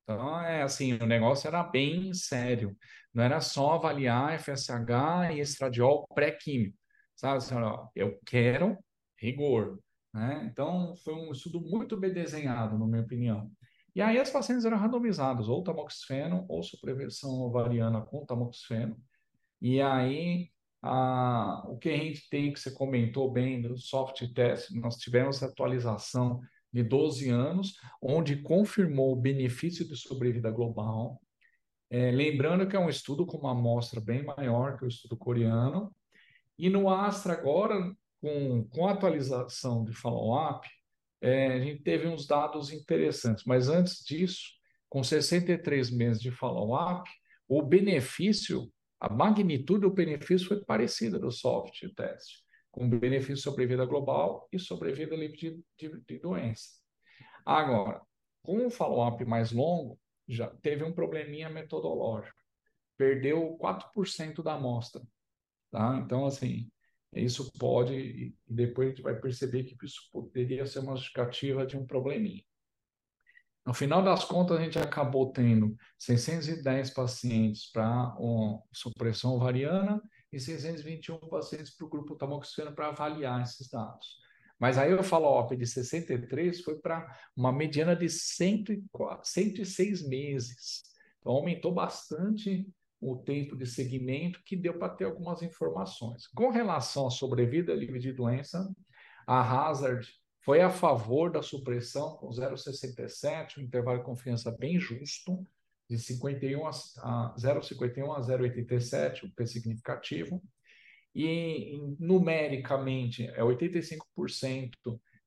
Então, 0.04 0.40
é 0.40 0.62
assim, 0.62 0.94
o 0.94 1.06
negócio 1.06 1.46
era 1.46 1.62
bem 1.62 2.14
sério. 2.14 2.74
Não 3.12 3.22
era 3.22 3.40
só 3.42 3.74
avaliar 3.74 4.40
FSH 4.40 5.34
e 5.34 5.40
estradiol 5.40 6.06
pré-químico. 6.14 6.78
Sabe, 7.14 7.36
assim, 7.36 7.54
ó, 7.56 7.88
eu 7.94 8.18
quero 8.24 8.78
rigor. 9.18 9.78
Né? 10.12 10.48
Então, 10.50 10.94
foi 10.96 11.14
um 11.14 11.32
estudo 11.32 11.60
muito 11.60 11.96
bem 11.96 12.12
desenhado, 12.12 12.78
na 12.78 12.86
minha 12.86 13.02
opinião. 13.02 13.50
E 13.94 14.00
aí 14.00 14.18
as 14.18 14.30
pacientes 14.30 14.64
eram 14.64 14.78
randomizadas, 14.78 15.48
ou 15.48 15.62
tamoxifeno, 15.62 16.46
ou 16.48 16.62
supreversão 16.62 17.42
ovariana 17.42 18.00
com 18.00 18.24
tamoxifeno. 18.24 18.96
E 19.60 19.80
aí, 19.80 20.50
a, 20.82 21.64
o 21.68 21.76
que 21.78 21.90
a 21.90 21.96
gente 21.96 22.28
tem, 22.30 22.52
que 22.52 22.60
você 22.60 22.70
comentou 22.70 23.30
bem, 23.30 23.60
do 23.60 23.76
soft 23.76 24.26
test, 24.32 24.70
nós 24.72 24.96
tivemos 24.96 25.42
atualização 25.42 26.40
de 26.72 26.82
12 26.82 27.28
anos, 27.28 27.74
onde 28.00 28.42
confirmou 28.42 29.12
o 29.12 29.20
benefício 29.20 29.86
de 29.86 29.96
sobrevida 29.96 30.50
global. 30.50 31.20
É, 31.90 32.10
lembrando 32.12 32.68
que 32.68 32.76
é 32.76 32.78
um 32.78 32.88
estudo 32.88 33.26
com 33.26 33.38
uma 33.38 33.50
amostra 33.50 34.00
bem 34.00 34.24
maior 34.24 34.78
que 34.78 34.84
o 34.84 34.88
estudo 34.88 35.16
coreano. 35.16 35.94
E 36.56 36.70
no 36.70 36.88
Astra, 36.88 37.32
agora, 37.32 37.92
com, 38.20 38.64
com 38.64 38.86
a 38.86 38.92
atualização 38.92 39.84
de 39.84 39.92
follow-up, 39.92 40.68
é, 41.20 41.54
a 41.54 41.60
gente 41.60 41.82
teve 41.82 42.06
uns 42.06 42.26
dados 42.26 42.72
interessantes. 42.72 43.44
Mas 43.44 43.68
antes 43.68 44.04
disso, 44.04 44.42
com 44.88 45.02
63 45.02 45.90
meses 45.90 46.20
de 46.20 46.30
follow-up, 46.30 47.08
o 47.48 47.62
benefício, 47.62 48.70
a 48.98 49.12
magnitude 49.12 49.82
do 49.82 49.90
benefício 49.90 50.48
foi 50.48 50.64
parecida 50.64 51.18
do 51.18 51.30
soft 51.30 51.80
test, 51.94 52.42
com 52.70 52.88
benefício 52.88 53.38
sobre 53.38 53.66
vida 53.66 53.84
global 53.84 54.48
e 54.52 54.58
sobre 54.58 54.92
vida 54.92 55.16
livre 55.16 55.36
de, 55.36 55.64
de, 55.78 56.00
de 56.06 56.18
doença. 56.18 56.68
Agora, 57.44 58.00
com 58.42 58.66
o 58.66 58.70
follow-up 58.70 59.24
mais 59.24 59.52
longo, 59.52 59.98
já 60.28 60.46
teve 60.46 60.84
um 60.84 60.92
probleminha 60.92 61.50
metodológico. 61.50 62.36
Perdeu 62.96 63.58
4% 63.58 64.42
da 64.42 64.54
amostra. 64.54 65.02
Tá? 65.70 66.00
Então, 66.04 66.26
assim, 66.26 66.70
isso 67.12 67.52
pode, 67.58 67.94
e 67.94 68.36
depois 68.46 68.88
a 68.88 68.90
gente 68.90 69.02
vai 69.02 69.18
perceber 69.18 69.64
que 69.64 69.76
isso 69.84 70.08
poderia 70.12 70.64
ser 70.66 70.78
uma 70.78 70.94
justificativa 70.94 71.66
de 71.66 71.76
um 71.76 71.86
probleminha. 71.86 72.42
No 73.66 73.74
final 73.74 74.02
das 74.02 74.24
contas, 74.24 74.58
a 74.58 74.62
gente 74.62 74.78
acabou 74.78 75.32
tendo 75.32 75.76
610 75.98 76.90
pacientes 76.90 77.70
para 77.70 78.16
supressão 78.72 79.34
ovariana 79.34 80.02
e 80.32 80.40
621 80.40 81.18
pacientes 81.28 81.76
para 81.76 81.86
o 81.86 81.90
grupo 81.90 82.16
tamoxifeno 82.16 82.74
para 82.74 82.88
avaliar 82.88 83.42
esses 83.42 83.68
dados. 83.68 84.18
Mas 84.58 84.78
aí 84.78 84.90
eu 84.90 85.02
falo, 85.02 85.26
ó, 85.26 85.42
de 85.46 85.66
63 85.66 86.60
foi 86.62 86.78
para 86.78 87.06
uma 87.36 87.52
mediana 87.52 87.96
de 87.96 88.08
104, 88.08 89.28
106 89.28 90.06
meses. 90.06 90.82
Então 91.18 91.32
aumentou 91.32 91.72
bastante 91.72 92.66
o 93.00 93.16
tempo 93.16 93.56
de 93.56 93.66
segmento 93.66 94.42
que 94.44 94.54
deu 94.54 94.78
para 94.78 94.92
ter 94.92 95.04
algumas 95.04 95.42
informações. 95.42 96.26
Com 96.28 96.50
relação 96.50 97.06
à 97.06 97.10
sobrevida 97.10 97.72
livre 97.72 97.98
de 97.98 98.12
doença, 98.12 98.68
a 99.26 99.68
Hazard 99.68 100.06
foi 100.42 100.60
a 100.60 100.70
favor 100.70 101.30
da 101.30 101.42
supressão 101.42 102.16
com 102.16 102.28
0,67, 102.28 103.58
um 103.58 103.62
intervalo 103.62 103.98
de 103.98 104.04
confiança 104.04 104.50
bem 104.50 104.78
justo, 104.78 105.46
de 105.88 105.98
51 105.98 106.66
a, 106.66 106.70
a 106.70 107.34
0,51 107.38 108.16
a 108.16 108.20
0,87, 108.20 109.24
o 109.24 109.30
P 109.34 109.46
significativo. 109.46 110.42
E 111.14 111.76
numericamente 111.98 113.26
é 113.26 113.40
85% 113.40 114.70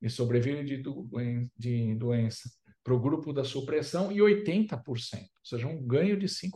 de 0.01 0.09
sobrevida 0.09 0.63
de, 0.63 0.81
de 1.57 1.95
doença 1.95 2.49
para 2.83 2.93
o 2.93 2.99
grupo 2.99 3.33
da 3.33 3.43
supressão 3.43 4.11
e 4.11 4.17
80%, 4.17 4.83
ou 4.85 4.97
seja, 5.43 5.67
um 5.67 5.81
ganho 5.85 6.17
de 6.17 6.27
5% 6.27 6.49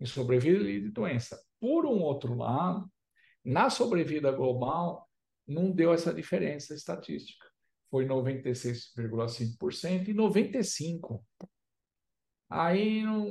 em 0.00 0.06
sobrevida 0.06 0.64
de 0.64 0.90
doença. 0.90 1.38
Por 1.60 1.86
um 1.86 2.00
outro 2.00 2.34
lado, 2.34 2.90
na 3.44 3.70
sobrevida 3.70 4.32
global, 4.32 5.08
não 5.46 5.70
deu 5.70 5.92
essa 5.92 6.12
diferença 6.12 6.74
estatística. 6.74 7.46
Foi 7.90 8.04
96,5% 8.04 10.08
e 10.08 10.14
95%. 10.14 11.20
Aí 12.48 13.02
não 13.02 13.26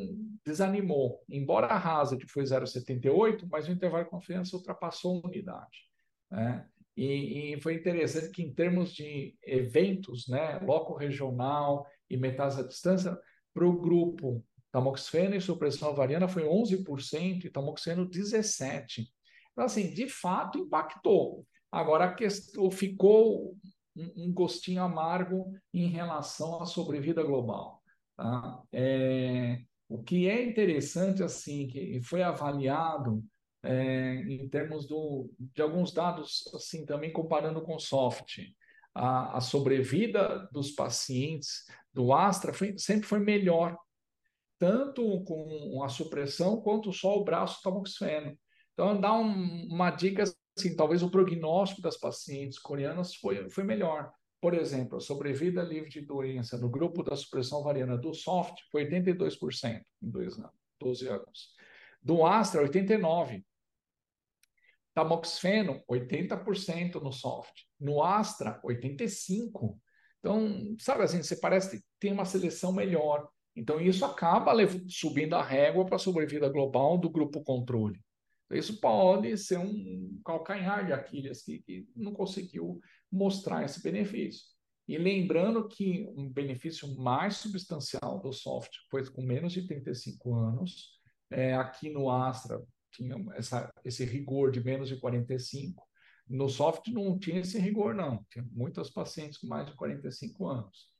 desanimou. 0.45 1.23
Embora 1.29 1.67
a 1.67 1.77
Hazard 1.77 2.25
foi 2.27 2.43
0,78, 2.43 3.47
mas 3.49 3.67
o 3.67 3.71
intervalo 3.71 4.03
de 4.03 4.09
confiança 4.09 4.55
ultrapassou 4.55 5.21
a 5.23 5.27
unidade. 5.27 5.89
Né? 6.29 6.67
E, 6.97 7.53
e, 7.53 7.61
foi 7.61 7.75
interessante 7.75 8.31
que, 8.31 8.41
em 8.41 8.53
termos 8.53 8.93
de 8.93 9.35
eventos, 9.43 10.27
né, 10.27 10.59
loco 10.59 10.95
regional 10.95 11.85
e 12.09 12.15
metástase 12.15 12.65
à 12.65 12.67
distância, 12.67 13.19
para 13.53 13.67
o 13.67 13.79
grupo 13.79 14.43
Tamoxifeno 14.75 15.37
e 15.37 15.39
supressão 15.39 15.91
ovariana 15.91 16.27
foi 16.27 16.43
11% 16.43 17.45
e 17.45 17.49
tamoxifeno 17.49 18.09
17%. 18.09 19.07
Então, 19.53 19.63
assim, 19.63 19.93
de 19.93 20.09
fato 20.09 20.59
impactou. 20.59 21.47
Agora, 21.71 22.13
questão, 22.13 22.69
ficou 22.69 23.55
um, 23.95 24.33
gostinho 24.33 24.83
amargo 24.83 25.49
em 25.73 25.87
relação 25.87 26.61
à 26.61 26.65
sobrevida 26.65 27.23
global. 27.23 27.81
Tá? 28.17 28.61
É, 28.73 29.61
o 29.87 30.03
que 30.03 30.27
é 30.27 30.43
interessante, 30.43 31.23
assim, 31.23 31.67
que 31.67 32.01
foi 32.01 32.21
avaliado 32.21 33.23
é, 33.63 34.15
em 34.27 34.49
termos 34.49 34.85
do, 34.85 35.31
de 35.39 35.61
alguns 35.61 35.93
dados, 35.93 36.51
assim, 36.53 36.85
também 36.85 37.13
comparando 37.13 37.61
com 37.61 37.79
soft, 37.79 38.39
a, 38.93 39.37
a 39.37 39.39
sobrevida 39.39 40.49
dos 40.51 40.71
pacientes 40.71 41.63
do 41.93 42.11
Astra 42.11 42.53
foi, 42.53 42.77
sempre 42.77 43.07
foi 43.07 43.19
melhor 43.19 43.77
tanto 44.65 45.23
com 45.25 45.83
a 45.83 45.89
supressão 45.89 46.59
quanto 46.59 46.91
só 46.91 47.15
o 47.19 47.23
braço 47.23 47.61
tamoxifeno. 47.61 48.35
Então, 48.73 48.99
dá 48.99 49.13
um, 49.13 49.67
uma 49.67 49.91
dica 49.91 50.23
assim, 50.57 50.75
talvez 50.75 51.03
o 51.03 51.11
prognóstico 51.11 51.83
das 51.83 51.97
pacientes 51.97 52.57
coreanas 52.57 53.13
foi, 53.13 53.47
foi 53.51 53.63
melhor. 53.63 54.11
Por 54.41 54.55
exemplo, 54.55 54.97
a 54.97 54.99
sobrevida 54.99 55.61
livre 55.61 55.87
de 55.87 56.01
doença 56.01 56.57
no 56.57 56.67
grupo 56.67 57.03
da 57.03 57.15
supressão 57.15 57.59
ovariana 57.59 57.95
do 57.95 58.11
soft 58.11 58.55
foi 58.71 58.89
82% 58.89 59.83
em 60.01 60.09
dois 60.09 60.35
anos, 60.39 60.51
12 60.79 61.07
anos. 61.09 61.53
Do 62.01 62.25
Astra, 62.25 62.67
89%. 62.67 63.43
Tamoxifeno, 64.95 65.83
80% 65.87 66.95
no 66.95 67.11
soft. 67.11 67.53
No 67.79 68.01
Astra, 68.01 68.59
85%. 68.65 69.77
Então, 70.19 70.75
sabe 70.79 71.03
assim, 71.03 71.21
você 71.21 71.35
parece 71.35 71.77
que 71.77 71.85
tem 71.99 72.11
uma 72.11 72.25
seleção 72.25 72.73
melhor. 72.73 73.29
Então, 73.55 73.79
isso 73.79 74.03
acaba 74.03 74.51
subindo 74.87 75.35
a 75.35 75.43
régua 75.43 75.85
para 75.85 75.95
a 75.95 75.99
sobrevida 75.99 76.49
global 76.49 76.97
do 76.97 77.09
grupo 77.09 77.43
controle. 77.43 77.99
Isso 78.51 78.79
pode 78.79 79.35
ser 79.37 79.57
um 79.57 80.19
calcanhar 80.23 80.85
de 80.85 80.93
Aquiles 80.93 81.41
que, 81.41 81.59
que 81.59 81.87
não 81.95 82.13
conseguiu 82.13 82.79
mostrar 83.11 83.63
esse 83.63 83.81
benefício. 83.81 84.43
E 84.87 84.97
lembrando 84.97 85.67
que 85.67 86.07
um 86.15 86.29
benefício 86.29 86.95
mais 86.95 87.37
substancial 87.37 88.19
do 88.21 88.31
soft 88.31 88.71
foi 88.91 89.03
com 89.09 89.23
menos 89.23 89.51
de 89.51 89.65
35 89.65 90.35
anos. 90.35 90.99
É, 91.31 91.55
aqui 91.55 91.89
no 91.89 92.09
Astra 92.11 92.61
tinha 92.91 93.15
essa, 93.33 93.71
esse 93.83 94.05
rigor 94.05 94.51
de 94.51 94.63
menos 94.63 94.87
de 94.87 94.97
45. 94.97 95.83
No 96.27 96.47
soft 96.47 96.87
não 96.89 97.17
tinha 97.17 97.39
esse 97.39 97.57
rigor, 97.57 97.95
não. 97.95 98.23
Tinha 98.29 98.47
muitos 98.51 98.91
pacientes 98.91 99.39
com 99.39 99.47
mais 99.47 99.65
de 99.65 99.75
45 99.75 100.47
anos. 100.47 100.94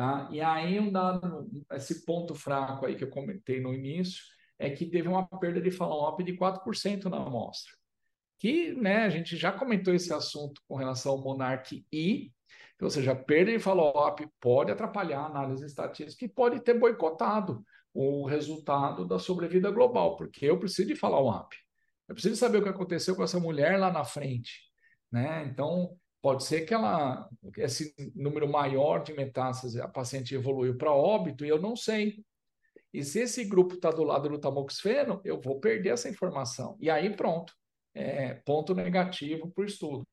Tá? 0.00 0.30
E 0.32 0.40
aí, 0.40 0.80
um 0.80 0.90
dado, 0.90 1.46
esse 1.72 2.06
ponto 2.06 2.34
fraco 2.34 2.86
aí 2.86 2.96
que 2.96 3.04
eu 3.04 3.10
comentei 3.10 3.60
no 3.60 3.74
início, 3.74 4.22
é 4.58 4.70
que 4.70 4.86
teve 4.86 5.06
uma 5.06 5.26
perda 5.26 5.60
de 5.60 5.70
follow-up 5.70 6.24
de 6.24 6.32
4% 6.38 7.04
na 7.10 7.18
amostra. 7.18 7.70
Que 8.38 8.72
né, 8.72 9.04
a 9.04 9.10
gente 9.10 9.36
já 9.36 9.52
comentou 9.52 9.92
esse 9.92 10.10
assunto 10.10 10.62
com 10.66 10.74
relação 10.74 11.12
ao 11.12 11.22
Monarch 11.22 11.84
I, 11.92 12.32
ou 12.80 12.88
seja, 12.88 13.14
perda 13.14 13.52
de 13.52 13.58
follow-up 13.58 14.26
pode 14.40 14.72
atrapalhar 14.72 15.20
a 15.20 15.26
análise 15.26 15.66
estatística 15.66 16.24
e 16.24 16.30
pode 16.30 16.64
ter 16.64 16.78
boicotado 16.78 17.62
o 17.92 18.24
resultado 18.24 19.06
da 19.06 19.18
sobrevida 19.18 19.70
global, 19.70 20.16
porque 20.16 20.46
eu 20.46 20.58
preciso 20.58 20.88
de 20.88 20.94
follow-up. 20.96 21.54
Eu 22.08 22.14
preciso 22.14 22.36
saber 22.36 22.56
o 22.56 22.62
que 22.62 22.70
aconteceu 22.70 23.14
com 23.14 23.22
essa 23.22 23.38
mulher 23.38 23.78
lá 23.78 23.92
na 23.92 24.06
frente. 24.06 24.62
Né? 25.12 25.44
Então, 25.44 25.94
pode 26.22 26.44
ser 26.44 26.62
que 26.62 26.74
ela, 26.74 27.28
esse 27.56 27.94
número 28.14 28.48
maior 28.48 29.02
de 29.02 29.12
metástases, 29.12 29.80
a 29.80 29.88
paciente 29.88 30.34
evoluiu 30.34 30.76
para 30.76 30.92
óbito 30.92 31.44
e 31.44 31.48
eu 31.48 31.60
não 31.60 31.74
sei. 31.74 32.24
E 32.92 33.04
se 33.04 33.20
esse 33.20 33.44
grupo 33.44 33.74
está 33.74 33.90
do 33.90 34.02
lado 34.02 34.28
do 34.28 34.38
tamoxifeno, 34.38 35.20
eu 35.24 35.40
vou 35.40 35.60
perder 35.60 35.90
essa 35.90 36.08
informação. 36.08 36.76
E 36.80 36.90
aí 36.90 37.14
pronto, 37.14 37.54
é, 37.94 38.34
ponto 38.34 38.74
negativo 38.74 39.50
para 39.50 39.62
o 39.62 39.66
estudo. 39.66 40.06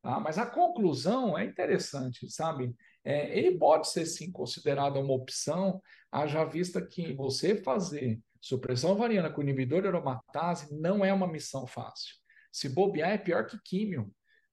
Tá? 0.00 0.18
Mas 0.18 0.38
a 0.38 0.46
conclusão 0.46 1.36
é 1.36 1.44
interessante, 1.44 2.28
sabe? 2.30 2.74
É, 3.04 3.36
ele 3.38 3.58
pode 3.58 3.88
ser 3.88 4.06
sim 4.06 4.30
considerado 4.30 4.98
uma 4.98 5.12
opção, 5.12 5.80
haja 6.10 6.44
vista 6.44 6.84
que 6.84 7.12
você 7.12 7.56
fazer 7.56 8.20
supressão 8.40 8.90
ovariana 8.90 9.30
com 9.30 9.42
inibidor 9.42 9.82
de 9.82 9.88
aromatase 9.88 10.74
não 10.74 11.04
é 11.04 11.12
uma 11.12 11.26
missão 11.26 11.66
fácil. 11.66 12.16
Se 12.50 12.68
bobear, 12.68 13.10
é 13.10 13.18
pior 13.18 13.46
que 13.46 13.58
químio, 13.64 14.12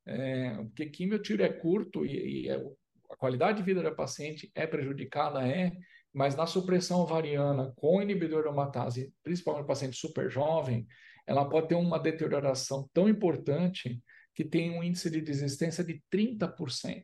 é, 0.09 0.55
porque 0.55 0.87
químio 0.87 1.17
o 1.17 1.21
tiro 1.21 1.43
é 1.43 1.49
curto 1.49 2.05
e, 2.05 2.45
e 2.45 2.49
é, 2.49 2.55
a 2.55 3.15
qualidade 3.15 3.59
de 3.59 3.63
vida 3.63 3.83
da 3.83 3.91
paciente 3.91 4.51
é 4.55 4.65
prejudicada, 4.65 5.47
é, 5.47 5.71
mas 6.11 6.35
na 6.35 6.47
supressão 6.47 6.99
ovariana 6.99 7.71
com 7.75 8.01
inibidor 8.01 8.41
de 8.41 8.47
aromatase, 8.47 9.13
principalmente 9.23 9.61
no 9.61 9.67
paciente 9.67 9.97
super 9.97 10.29
jovem, 10.29 10.87
ela 11.27 11.47
pode 11.47 11.67
ter 11.67 11.75
uma 11.75 11.99
deterioração 11.99 12.89
tão 12.91 13.07
importante 13.07 14.01
que 14.33 14.43
tem 14.43 14.71
um 14.71 14.83
índice 14.83 15.11
de 15.11 15.21
desistência 15.21 15.83
de 15.83 16.01
30%. 16.11 17.03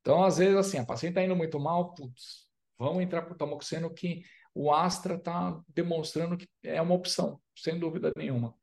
Então, 0.00 0.22
às 0.22 0.38
vezes, 0.38 0.56
assim, 0.56 0.78
a 0.78 0.84
paciente 0.84 1.12
está 1.12 1.24
indo 1.24 1.36
muito 1.36 1.58
mal, 1.58 1.94
putz, 1.94 2.46
vamos 2.78 3.02
entrar 3.02 3.22
por 3.22 3.36
tamoxeno 3.36 3.92
que 3.92 4.22
o 4.54 4.72
Astra 4.72 5.14
está 5.14 5.58
demonstrando 5.68 6.36
que 6.36 6.46
é 6.62 6.80
uma 6.82 6.94
opção, 6.94 7.40
sem 7.56 7.78
dúvida 7.78 8.12
nenhuma. 8.16 8.54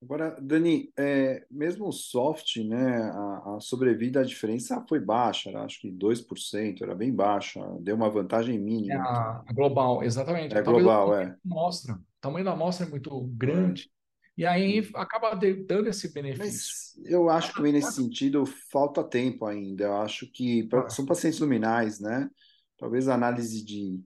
Agora, 0.00 0.36
Dani, 0.40 0.92
é, 0.96 1.44
mesmo 1.50 1.88
o 1.88 1.92
soft, 1.92 2.56
né, 2.58 3.02
a, 3.02 3.56
a, 3.56 3.60
sobrevida, 3.60 4.20
a 4.20 4.24
diferença 4.24 4.84
foi 4.88 5.00
baixa, 5.00 5.50
era, 5.50 5.64
acho 5.64 5.80
que 5.80 5.90
2%, 5.90 6.82
era 6.82 6.94
bem 6.94 7.12
baixa, 7.12 7.60
deu 7.80 7.96
uma 7.96 8.08
vantagem 8.08 8.58
mínima. 8.58 8.94
É 8.94 8.96
a, 8.96 9.44
a 9.44 9.52
global, 9.52 10.04
exatamente. 10.04 10.56
É 10.56 10.62
global, 10.62 11.18
é. 11.18 11.36
Mostra, 11.44 11.94
o 11.94 12.20
tamanho 12.20 12.44
da 12.44 12.52
amostra 12.52 12.86
é 12.86 12.88
muito 12.88 13.20
grande, 13.34 13.90
é. 14.38 14.42
e 14.42 14.46
aí 14.46 14.88
acaba 14.94 15.34
dando 15.34 15.88
esse 15.88 16.12
benefício. 16.12 16.44
Mas 16.46 16.96
eu 17.04 17.28
acho 17.28 17.52
que 17.52 17.62
nesse 17.62 17.92
sentido 17.94 18.46
falta 18.46 19.02
tempo 19.02 19.46
ainda, 19.46 19.84
eu 19.84 19.96
acho 19.96 20.30
que 20.30 20.62
pra, 20.68 20.88
são 20.88 21.04
pacientes 21.04 21.40
luminais, 21.40 21.98
né, 21.98 22.30
talvez 22.78 23.08
a 23.08 23.14
análise 23.14 23.64
de 23.64 24.00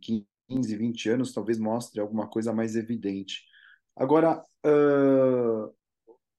15, 0.48 0.74
20 0.74 1.11
anos 1.11 1.35
talvez 1.35 1.59
mostre 1.59 2.00
alguma 2.00 2.26
coisa 2.26 2.50
mais 2.50 2.76
evidente. 2.76 3.42
Agora, 3.94 4.42
uh, 4.64 5.82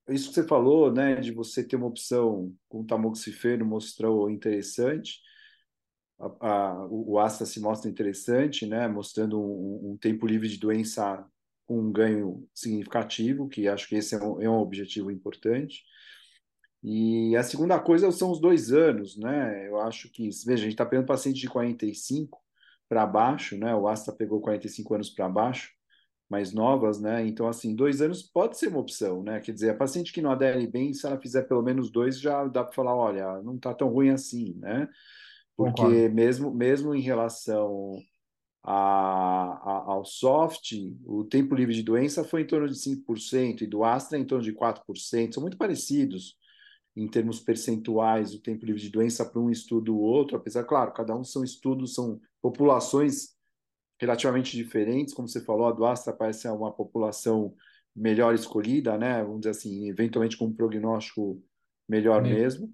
isso 0.09 0.29
que 0.29 0.35
você 0.35 0.47
falou, 0.47 0.91
né, 0.91 1.15
de 1.15 1.31
você 1.31 1.63
ter 1.63 1.75
uma 1.75 1.87
opção 1.87 2.53
com 2.67 2.85
tamoxifeno 2.85 3.65
mostrou 3.65 4.29
interessante. 4.29 5.21
A, 6.19 6.47
a, 6.49 6.87
o 6.89 7.19
Asta 7.19 7.45
se 7.45 7.59
mostra 7.59 7.89
interessante, 7.89 8.65
né, 8.65 8.87
mostrando 8.87 9.39
um, 9.39 9.91
um, 9.91 9.97
tempo 9.97 10.27
livre 10.27 10.47
de 10.47 10.57
doença 10.57 11.25
com 11.65 11.79
um 11.79 11.91
ganho 11.91 12.47
significativo, 12.53 13.47
que 13.47 13.67
acho 13.67 13.87
que 13.87 13.95
esse 13.95 14.15
é 14.15 14.21
um, 14.21 14.41
é 14.41 14.49
um 14.49 14.59
objetivo 14.59 15.11
importante. 15.11 15.83
E 16.83 17.35
a 17.37 17.43
segunda 17.43 17.79
coisa 17.79 18.11
são 18.11 18.29
os 18.31 18.41
dois 18.41 18.73
anos, 18.73 19.17
né? 19.17 19.69
Eu 19.69 19.79
acho 19.79 20.11
que, 20.11 20.29
veja, 20.45 20.63
a 20.63 20.65
gente 20.65 20.71
está 20.73 20.85
pegando 20.85 21.07
paciente 21.07 21.39
de 21.39 21.47
45 21.47 22.37
para 22.89 23.05
baixo, 23.05 23.57
né? 23.57 23.73
O 23.73 23.87
Asta 23.87 24.11
pegou 24.11 24.41
45 24.41 24.93
anos 24.95 25.09
para 25.09 25.29
baixo 25.29 25.71
mais 26.33 26.51
novas, 26.51 26.99
né? 26.99 27.25
Então, 27.27 27.47
assim, 27.47 27.75
dois 27.75 28.01
anos 28.01 28.23
pode 28.23 28.57
ser 28.57 28.69
uma 28.69 28.79
opção, 28.79 29.21
né? 29.21 29.39
Quer 29.39 29.51
dizer, 29.51 29.69
a 29.69 29.75
paciente 29.75 30.11
que 30.11 30.21
não 30.21 30.31
adere 30.31 30.65
bem, 30.65 30.91
se 30.91 31.05
ela 31.05 31.19
fizer 31.19 31.43
pelo 31.43 31.61
menos 31.61 31.91
dois, 31.91 32.19
já 32.19 32.43
dá 32.47 32.63
para 32.63 32.73
falar, 32.73 32.95
olha, 32.95 33.39
não 33.43 33.55
está 33.55 33.71
tão 33.71 33.89
ruim 33.89 34.09
assim, 34.09 34.55
né? 34.57 34.89
Porque 35.55 36.09
mesmo, 36.09 36.51
mesmo 36.51 36.95
em 36.95 37.01
relação 37.01 37.99
a, 38.63 38.73
a, 38.73 39.83
ao 39.91 40.03
soft, 40.03 40.71
o 41.05 41.23
tempo 41.23 41.53
livre 41.53 41.75
de 41.75 41.83
doença 41.83 42.23
foi 42.23 42.41
em 42.41 42.47
torno 42.47 42.67
de 42.67 42.79
5%, 42.79 43.61
e 43.61 43.67
do 43.67 43.83
Astra 43.83 44.17
em 44.17 44.25
torno 44.25 44.43
de 44.43 44.53
4%, 44.53 45.35
são 45.35 45.41
muito 45.41 45.57
parecidos 45.57 46.35
em 46.95 47.07
termos 47.07 47.39
percentuais 47.39 48.33
o 48.33 48.41
tempo 48.41 48.65
livre 48.65 48.81
de 48.81 48.89
doença 48.89 49.23
para 49.23 49.39
um 49.39 49.51
estudo 49.51 49.95
ou 49.95 50.01
outro, 50.01 50.35
apesar, 50.35 50.63
claro, 50.63 50.93
cada 50.93 51.15
um 51.15 51.23
são 51.23 51.43
estudos, 51.43 51.93
são 51.93 52.19
populações 52.41 53.33
relativamente 54.03 54.55
diferentes, 54.55 55.13
como 55.13 55.27
você 55.27 55.41
falou, 55.43 55.67
a 55.67 55.71
do 55.71 55.85
Astra 55.85 56.13
parece 56.13 56.41
ser 56.41 56.49
uma 56.49 56.71
população 56.71 57.53
melhor 57.95 58.33
escolhida, 58.33 58.97
né? 58.97 59.23
Vamos 59.23 59.41
dizer 59.41 59.51
assim, 59.51 59.89
eventualmente 59.89 60.37
com 60.37 60.45
um 60.45 60.53
prognóstico 60.53 61.41
melhor 61.87 62.21
mesmo, 62.21 62.71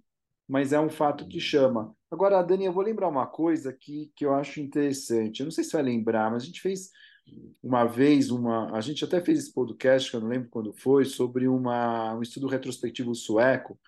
mas 0.48 0.74
é 0.74 0.80
um 0.80 0.90
fato 0.90 1.28
que 1.28 1.40
chama. 1.40 1.96
Agora, 2.10 2.42
Dani, 2.42 2.66
eu 2.66 2.74
vou 2.74 2.84
lembrar 2.84 3.08
uma 3.08 3.28
coisa 3.28 3.72
que, 3.72 4.12
que 4.16 4.26
eu 4.26 4.34
acho 4.34 4.60
interessante. 4.60 5.40
Eu 5.40 5.46
não 5.46 5.52
sei 5.52 5.64
se 5.64 5.74
vai 5.74 5.84
lembrar, 5.84 6.32
mas 6.32 6.44
a 6.44 6.46
gente 6.46 6.62
fez 6.62 6.90
uma 7.62 7.86
vez 7.86 8.32
uma. 8.32 8.76
A 8.76 8.82
gente 8.82 9.04
até 9.04 9.22
fez 9.22 9.40
esse 9.40 9.54
podcast, 9.54 10.10
que 10.10 10.18
eu 10.18 10.22
não 10.22 10.28
lembro 10.28 10.50
quando 10.50 10.74
foi, 10.74 11.06
sobre 11.06 11.48
uma, 11.48 12.16
um 12.16 12.22
estudo 12.22 12.48
retrospectivo 12.48 13.14
sueco, 13.14 13.80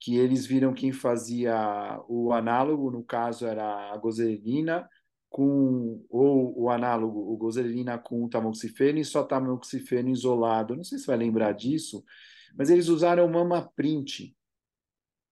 que 0.00 0.16
eles 0.16 0.46
viram 0.46 0.72
quem 0.72 0.92
fazia 0.92 2.00
o 2.08 2.32
análogo, 2.32 2.90
no 2.90 3.02
caso 3.02 3.46
era 3.46 3.92
a 3.92 3.96
gozerina, 3.96 4.88
com 5.28 6.04
ou 6.08 6.58
o 6.58 6.70
análogo, 6.70 7.32
o 7.32 7.36
gozerina 7.36 7.98
com 7.98 8.24
o 8.24 8.28
tamoxifeno 8.28 8.98
e 8.98 9.04
só 9.04 9.22
tamoxifeno 9.22 10.08
isolado. 10.08 10.76
Não 10.76 10.84
sei 10.84 10.98
se 10.98 11.06
vai 11.06 11.16
lembrar 11.16 11.52
disso, 11.52 12.04
mas 12.56 12.70
eles 12.70 12.88
usaram 12.88 13.26
o 13.26 13.32
mama 13.32 13.70
print. 13.76 14.34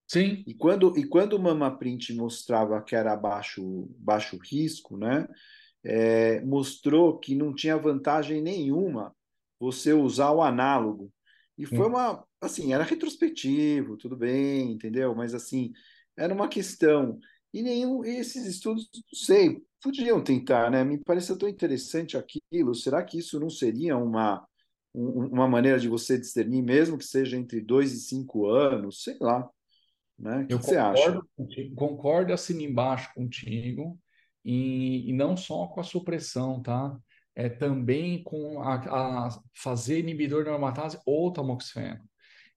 Sim. 0.07 0.43
E 0.47 0.53
quando, 0.53 0.97
e 0.97 1.05
quando 1.05 1.33
o 1.33 1.41
mama 1.41 1.75
print 1.77 2.13
mostrava 2.13 2.81
que 2.81 2.95
era 2.95 3.15
baixo, 3.15 3.89
baixo 3.99 4.37
risco, 4.37 4.95
né, 4.95 5.27
é, 5.83 6.41
mostrou 6.41 7.19
que 7.19 7.35
não 7.35 7.53
tinha 7.53 7.77
vantagem 7.77 8.41
nenhuma 8.41 9.13
você 9.59 9.91
usar 9.91 10.31
o 10.31 10.41
análogo. 10.41 11.11
E 11.57 11.65
foi 11.65 11.87
uma, 11.87 12.23
assim, 12.39 12.71
era 12.71 12.83
retrospectivo, 12.83 13.97
tudo 13.97 14.15
bem, 14.15 14.71
entendeu? 14.71 15.15
Mas 15.15 15.33
assim, 15.33 15.73
era 16.15 16.33
uma 16.33 16.47
questão. 16.47 17.19
E 17.53 17.63
nenhum 17.63 18.05
esses 18.05 18.45
estudos, 18.45 18.87
não 18.93 19.19
sei, 19.19 19.61
podiam 19.81 20.23
tentar, 20.23 20.69
né? 20.71 20.83
Me 20.83 20.97
pareceu 20.97 21.37
tão 21.37 21.47
interessante 21.47 22.17
aquilo. 22.17 22.73
Será 22.73 23.03
que 23.03 23.17
isso 23.17 23.39
não 23.39 23.49
seria 23.49 23.97
uma, 23.97 24.45
uma 24.93 25.47
maneira 25.47 25.79
de 25.79 25.87
você 25.87 26.17
discernir, 26.17 26.61
mesmo 26.61 26.97
que 26.97 27.05
seja 27.05 27.37
entre 27.37 27.61
dois 27.61 27.93
e 27.93 28.01
cinco 28.01 28.47
anos? 28.47 29.03
Sei 29.03 29.17
lá. 29.19 29.49
Né? 30.17 30.43
O 30.43 30.47
que, 30.47 30.53
Eu 30.53 30.59
que 30.59 30.65
você 30.65 30.77
acha? 30.77 31.21
Contigo, 31.35 31.75
concordo 31.75 32.33
assim 32.33 32.63
embaixo 32.63 33.13
contigo, 33.13 33.99
e, 34.43 35.09
e 35.09 35.13
não 35.13 35.37
só 35.37 35.67
com 35.67 35.79
a 35.79 35.83
supressão, 35.83 36.61
tá? 36.61 36.97
É 37.35 37.49
também 37.49 38.23
com 38.23 38.61
a, 38.61 39.27
a 39.27 39.29
fazer 39.53 39.99
inibidor 39.99 40.43
de 40.43 40.49
aromatase 40.49 40.99
ou 41.05 41.31
tamoxifeno. 41.31 42.03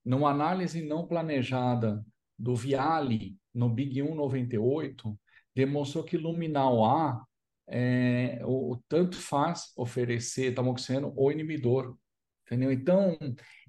Numa 0.02 0.30
análise 0.30 0.83
não 0.83 1.06
planejada 1.06 2.02
do 2.38 2.56
Viale 2.56 3.37
no 3.52 3.68
Big 3.68 4.00
198, 4.00 5.18
demonstrou 5.54 6.04
que 6.04 6.16
luminal 6.16 6.84
A 6.84 7.24
é, 7.70 8.40
o, 8.44 8.72
o, 8.72 8.76
tanto 8.88 9.16
faz 9.16 9.72
oferecer 9.76 10.52
tamoxifeno 10.54 11.12
ou 11.16 11.30
inibidor, 11.30 11.96
entendeu? 12.44 12.72
Então, 12.72 13.16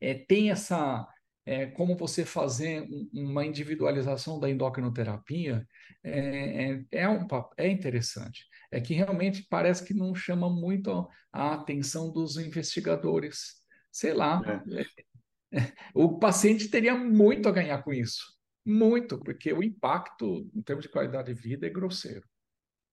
é, 0.01 0.15
tem 0.15 0.49
essa, 0.49 1.07
é, 1.45 1.67
como 1.67 1.95
você 1.95 2.25
fazer 2.25 2.87
uma 3.13 3.45
individualização 3.45 4.39
da 4.39 4.49
endocrinoterapia, 4.49 5.67
é, 6.03 6.71
é, 6.71 6.85
é, 6.91 7.09
um, 7.09 7.27
é 7.55 7.67
interessante. 7.67 8.45
É 8.71 8.81
que 8.81 8.95
realmente 8.95 9.45
parece 9.47 9.85
que 9.85 9.93
não 9.93 10.15
chama 10.15 10.49
muito 10.49 11.07
a 11.31 11.53
atenção 11.53 12.11
dos 12.11 12.37
investigadores. 12.37 13.61
Sei 13.91 14.13
lá, 14.13 14.41
é. 14.71 14.85
o 15.93 16.17
paciente 16.17 16.69
teria 16.69 16.95
muito 16.95 17.47
a 17.47 17.51
ganhar 17.51 17.83
com 17.83 17.93
isso. 17.93 18.40
Muito, 18.65 19.17
porque 19.17 19.51
o 19.51 19.63
impacto 19.63 20.49
em 20.53 20.61
termos 20.61 20.83
de 20.83 20.91
qualidade 20.91 21.33
de 21.33 21.39
vida 21.39 21.65
é 21.65 21.69
grosseiro. 21.69 22.27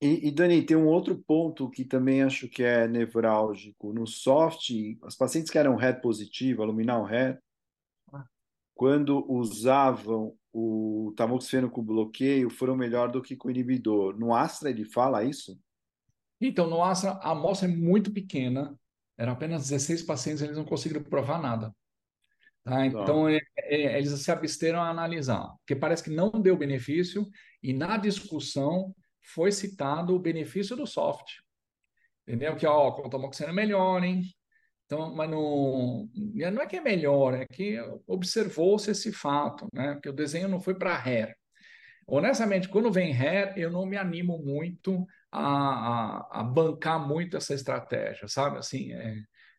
E, 0.00 0.28
e, 0.28 0.30
Dani, 0.30 0.64
tem 0.64 0.76
um 0.76 0.86
outro 0.86 1.16
ponto 1.18 1.68
que 1.68 1.84
também 1.84 2.22
acho 2.22 2.48
que 2.48 2.62
é 2.62 2.86
nevrálgico. 2.86 3.92
No 3.92 4.06
soft, 4.06 4.70
as 5.02 5.16
pacientes 5.16 5.50
que 5.50 5.58
eram 5.58 5.80
HER 5.80 6.00
positivo, 6.00 6.62
aluminal 6.62 7.04
HER, 7.04 7.40
ah. 8.12 8.24
quando 8.74 9.28
usavam 9.30 10.36
o 10.52 11.12
tamoxifeno 11.16 11.68
com 11.68 11.82
bloqueio, 11.82 12.48
foram 12.48 12.76
melhor 12.76 13.10
do 13.10 13.20
que 13.20 13.36
com 13.36 13.50
inibidor. 13.50 14.16
No 14.16 14.34
Astra 14.34 14.70
ele 14.70 14.84
fala 14.84 15.24
isso? 15.24 15.58
Então, 16.40 16.70
no 16.70 16.82
Astra, 16.82 17.10
a 17.20 17.32
amostra 17.32 17.68
é 17.68 17.72
muito 17.72 18.12
pequena, 18.12 18.78
eram 19.16 19.32
apenas 19.32 19.68
16 19.68 20.02
pacientes, 20.02 20.42
eles 20.42 20.56
não 20.56 20.64
conseguiram 20.64 21.02
provar 21.02 21.42
nada. 21.42 21.74
Tá? 22.68 22.86
Então, 22.86 23.28
é, 23.28 23.40
é, 23.56 23.98
eles 23.98 24.10
se 24.10 24.30
absteram 24.30 24.80
a 24.80 24.88
analisar, 24.88 25.48
porque 25.58 25.74
parece 25.74 26.02
que 26.02 26.10
não 26.10 26.30
deu 26.30 26.56
benefício, 26.56 27.26
e 27.62 27.72
na 27.72 27.96
discussão 27.96 28.94
foi 29.22 29.50
citado 29.52 30.14
o 30.14 30.18
benefício 30.18 30.76
do 30.76 30.86
soft. 30.86 31.38
Entendeu? 32.26 32.56
Que, 32.56 32.66
ó, 32.66 32.92
com 32.92 33.08
tamoxifeno 33.08 33.52
é 33.52 33.54
melhor, 33.54 34.04
hein? 34.04 34.22
Então, 34.84 35.14
mas 35.14 35.30
não, 35.30 36.08
não 36.52 36.62
é 36.62 36.66
que 36.66 36.76
é 36.76 36.80
melhor, 36.80 37.34
é 37.34 37.46
que 37.46 37.78
observou-se 38.06 38.90
esse 38.90 39.12
fato, 39.12 39.68
né? 39.72 39.94
Porque 39.94 40.08
o 40.08 40.14
desenho 40.14 40.48
não 40.48 40.60
foi 40.60 40.74
para 40.74 40.96
hair. 40.96 41.34
Honestamente, 42.06 42.68
quando 42.68 42.90
vem 42.90 43.12
hair, 43.12 43.52
eu 43.56 43.70
não 43.70 43.84
me 43.84 43.98
animo 43.98 44.38
muito 44.38 45.06
a, 45.30 45.42
a, 45.42 46.40
a 46.40 46.42
bancar 46.42 47.06
muito 47.06 47.36
essa 47.36 47.52
estratégia, 47.52 48.26
sabe? 48.28 48.58
Assim, 48.58 48.92
é, 48.94 49.14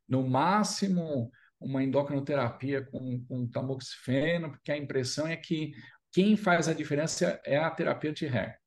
no 0.08 0.28
máximo, 0.28 1.32
uma 1.60 1.84
endocrinoterapia 1.84 2.86
com, 2.86 3.24
com 3.26 3.48
tamoxifeno, 3.48 4.52
porque 4.52 4.72
a 4.72 4.78
impressão 4.78 5.28
é 5.28 5.36
que 5.36 5.72
quem 6.12 6.36
faz 6.36 6.68
a 6.68 6.74
diferença 6.74 7.40
é 7.46 7.58
a 7.58 7.70
terapia 7.70 8.12
de 8.12 8.26
hair. 8.26 8.58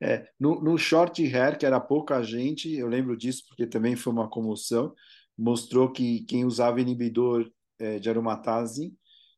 É, 0.00 0.28
no, 0.38 0.62
no 0.62 0.78
short 0.78 1.22
hair, 1.24 1.58
que 1.58 1.66
era 1.66 1.80
pouca 1.80 2.22
gente, 2.22 2.72
eu 2.72 2.86
lembro 2.86 3.16
disso 3.16 3.42
porque 3.48 3.66
também 3.66 3.96
foi 3.96 4.12
uma 4.12 4.30
comoção, 4.30 4.94
mostrou 5.36 5.90
que 5.90 6.24
quem 6.24 6.44
usava 6.44 6.80
inibidor 6.80 7.50
é, 7.78 7.98
de 7.98 8.08
aromatase 8.08 8.92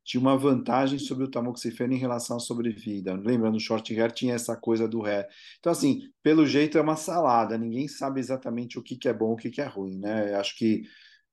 tinha 0.04 0.20
uma 0.20 0.36
vantagem 0.36 0.98
sobre 0.98 1.24
o 1.24 1.30
tamoxifeno 1.30 1.92
em 1.92 1.98
relação 1.98 2.36
à 2.36 2.40
sobrevida. 2.40 3.14
Lembra, 3.14 3.50
no 3.50 3.60
short 3.60 3.94
hair 3.94 4.10
tinha 4.10 4.34
essa 4.34 4.56
coisa 4.56 4.88
do 4.88 5.04
hair. 5.04 5.26
Então, 5.58 5.70
assim, 5.70 6.02
pelo 6.22 6.46
jeito 6.46 6.76
é 6.76 6.80
uma 6.80 6.96
salada, 6.96 7.56
ninguém 7.56 7.86
sabe 7.86 8.18
exatamente 8.18 8.78
o 8.78 8.82
que, 8.82 8.96
que 8.96 9.08
é 9.08 9.12
bom 9.14 9.32
o 9.32 9.36
que, 9.36 9.50
que 9.50 9.60
é 9.60 9.66
ruim, 9.66 9.98
né? 9.98 10.34
Acho 10.34 10.56
que 10.56 10.82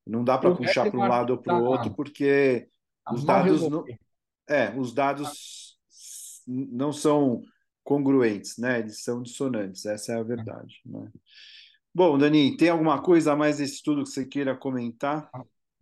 não 0.07 0.23
dá 0.23 0.37
para 0.37 0.55
puxar 0.55 0.89
para 0.89 0.99
um 0.99 1.07
lado 1.07 1.31
ou 1.31 1.37
para 1.37 1.57
o 1.57 1.63
outro, 1.63 1.93
porque 1.93 2.67
os 3.11 3.23
dados, 3.23 3.69
não, 3.69 3.83
é, 4.47 4.73
os 4.77 4.93
dados 4.93 5.77
não 6.47 6.91
são 6.91 7.41
congruentes, 7.83 8.57
né? 8.57 8.79
Eles 8.79 9.03
são 9.03 9.21
dissonantes, 9.21 9.85
essa 9.85 10.13
é 10.13 10.19
a 10.19 10.23
verdade. 10.23 10.81
Né? 10.85 11.09
Bom, 11.93 12.17
Dani, 12.17 12.55
tem 12.57 12.69
alguma 12.69 13.01
coisa 13.01 13.33
a 13.33 13.35
mais 13.35 13.57
desse 13.57 13.75
estudo 13.75 14.03
que 14.03 14.09
você 14.09 14.25
queira 14.25 14.55
comentar? 14.55 15.29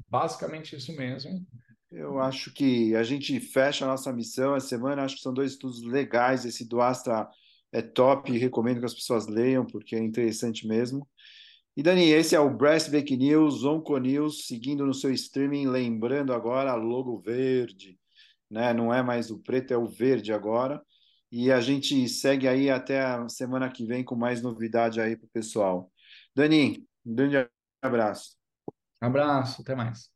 Basicamente 0.07 0.75
isso 0.75 0.95
mesmo. 0.95 1.45
Eu 1.91 2.19
acho 2.19 2.53
que 2.53 2.95
a 2.95 3.03
gente 3.03 3.39
fecha 3.39 3.85
a 3.85 3.87
nossa 3.87 4.11
missão 4.11 4.55
essa 4.55 4.67
semana. 4.67 5.03
Acho 5.03 5.15
que 5.15 5.21
são 5.21 5.33
dois 5.33 5.51
estudos 5.51 5.81
legais. 5.83 6.45
Esse 6.45 6.67
do 6.67 6.81
Astra 6.81 7.27
é 7.71 7.81
top, 7.81 8.37
recomendo 8.37 8.79
que 8.79 8.85
as 8.85 8.93
pessoas 8.93 9.27
leiam, 9.27 9.65
porque 9.65 9.95
é 9.95 9.99
interessante 9.99 10.67
mesmo. 10.67 11.07
E 11.77 11.83
Dani, 11.83 12.09
esse 12.09 12.33
é 12.35 12.39
o 12.39 12.49
Breast 12.49 12.89
Break 12.89 13.17
News, 13.17 13.65
Onco 13.65 13.97
News, 13.97 14.47
seguindo 14.47 14.85
no 14.85 14.93
seu 14.93 15.11
streaming, 15.11 15.67
lembrando 15.67 16.33
agora 16.33 16.73
logo 16.75 17.19
verde, 17.19 17.99
né? 18.49 18.73
Não 18.73 18.93
é 18.93 19.03
mais 19.03 19.29
o 19.29 19.39
preto, 19.39 19.73
é 19.73 19.77
o 19.77 19.85
verde 19.85 20.31
agora. 20.31 20.81
E 21.29 21.51
a 21.51 21.59
gente 21.59 22.07
segue 22.07 22.47
aí 22.47 22.69
até 22.69 23.01
a 23.01 23.27
semana 23.27 23.69
que 23.69 23.85
vem 23.85 24.05
com 24.05 24.15
mais 24.15 24.41
novidade 24.41 25.01
aí 25.01 25.17
para 25.17 25.25
o 25.25 25.29
pessoal. 25.29 25.91
Dani, 26.33 26.87
um 27.05 27.13
grande 27.13 27.49
abraço. 27.81 28.37
Abraço, 29.01 29.61
até 29.61 29.75
mais. 29.75 30.14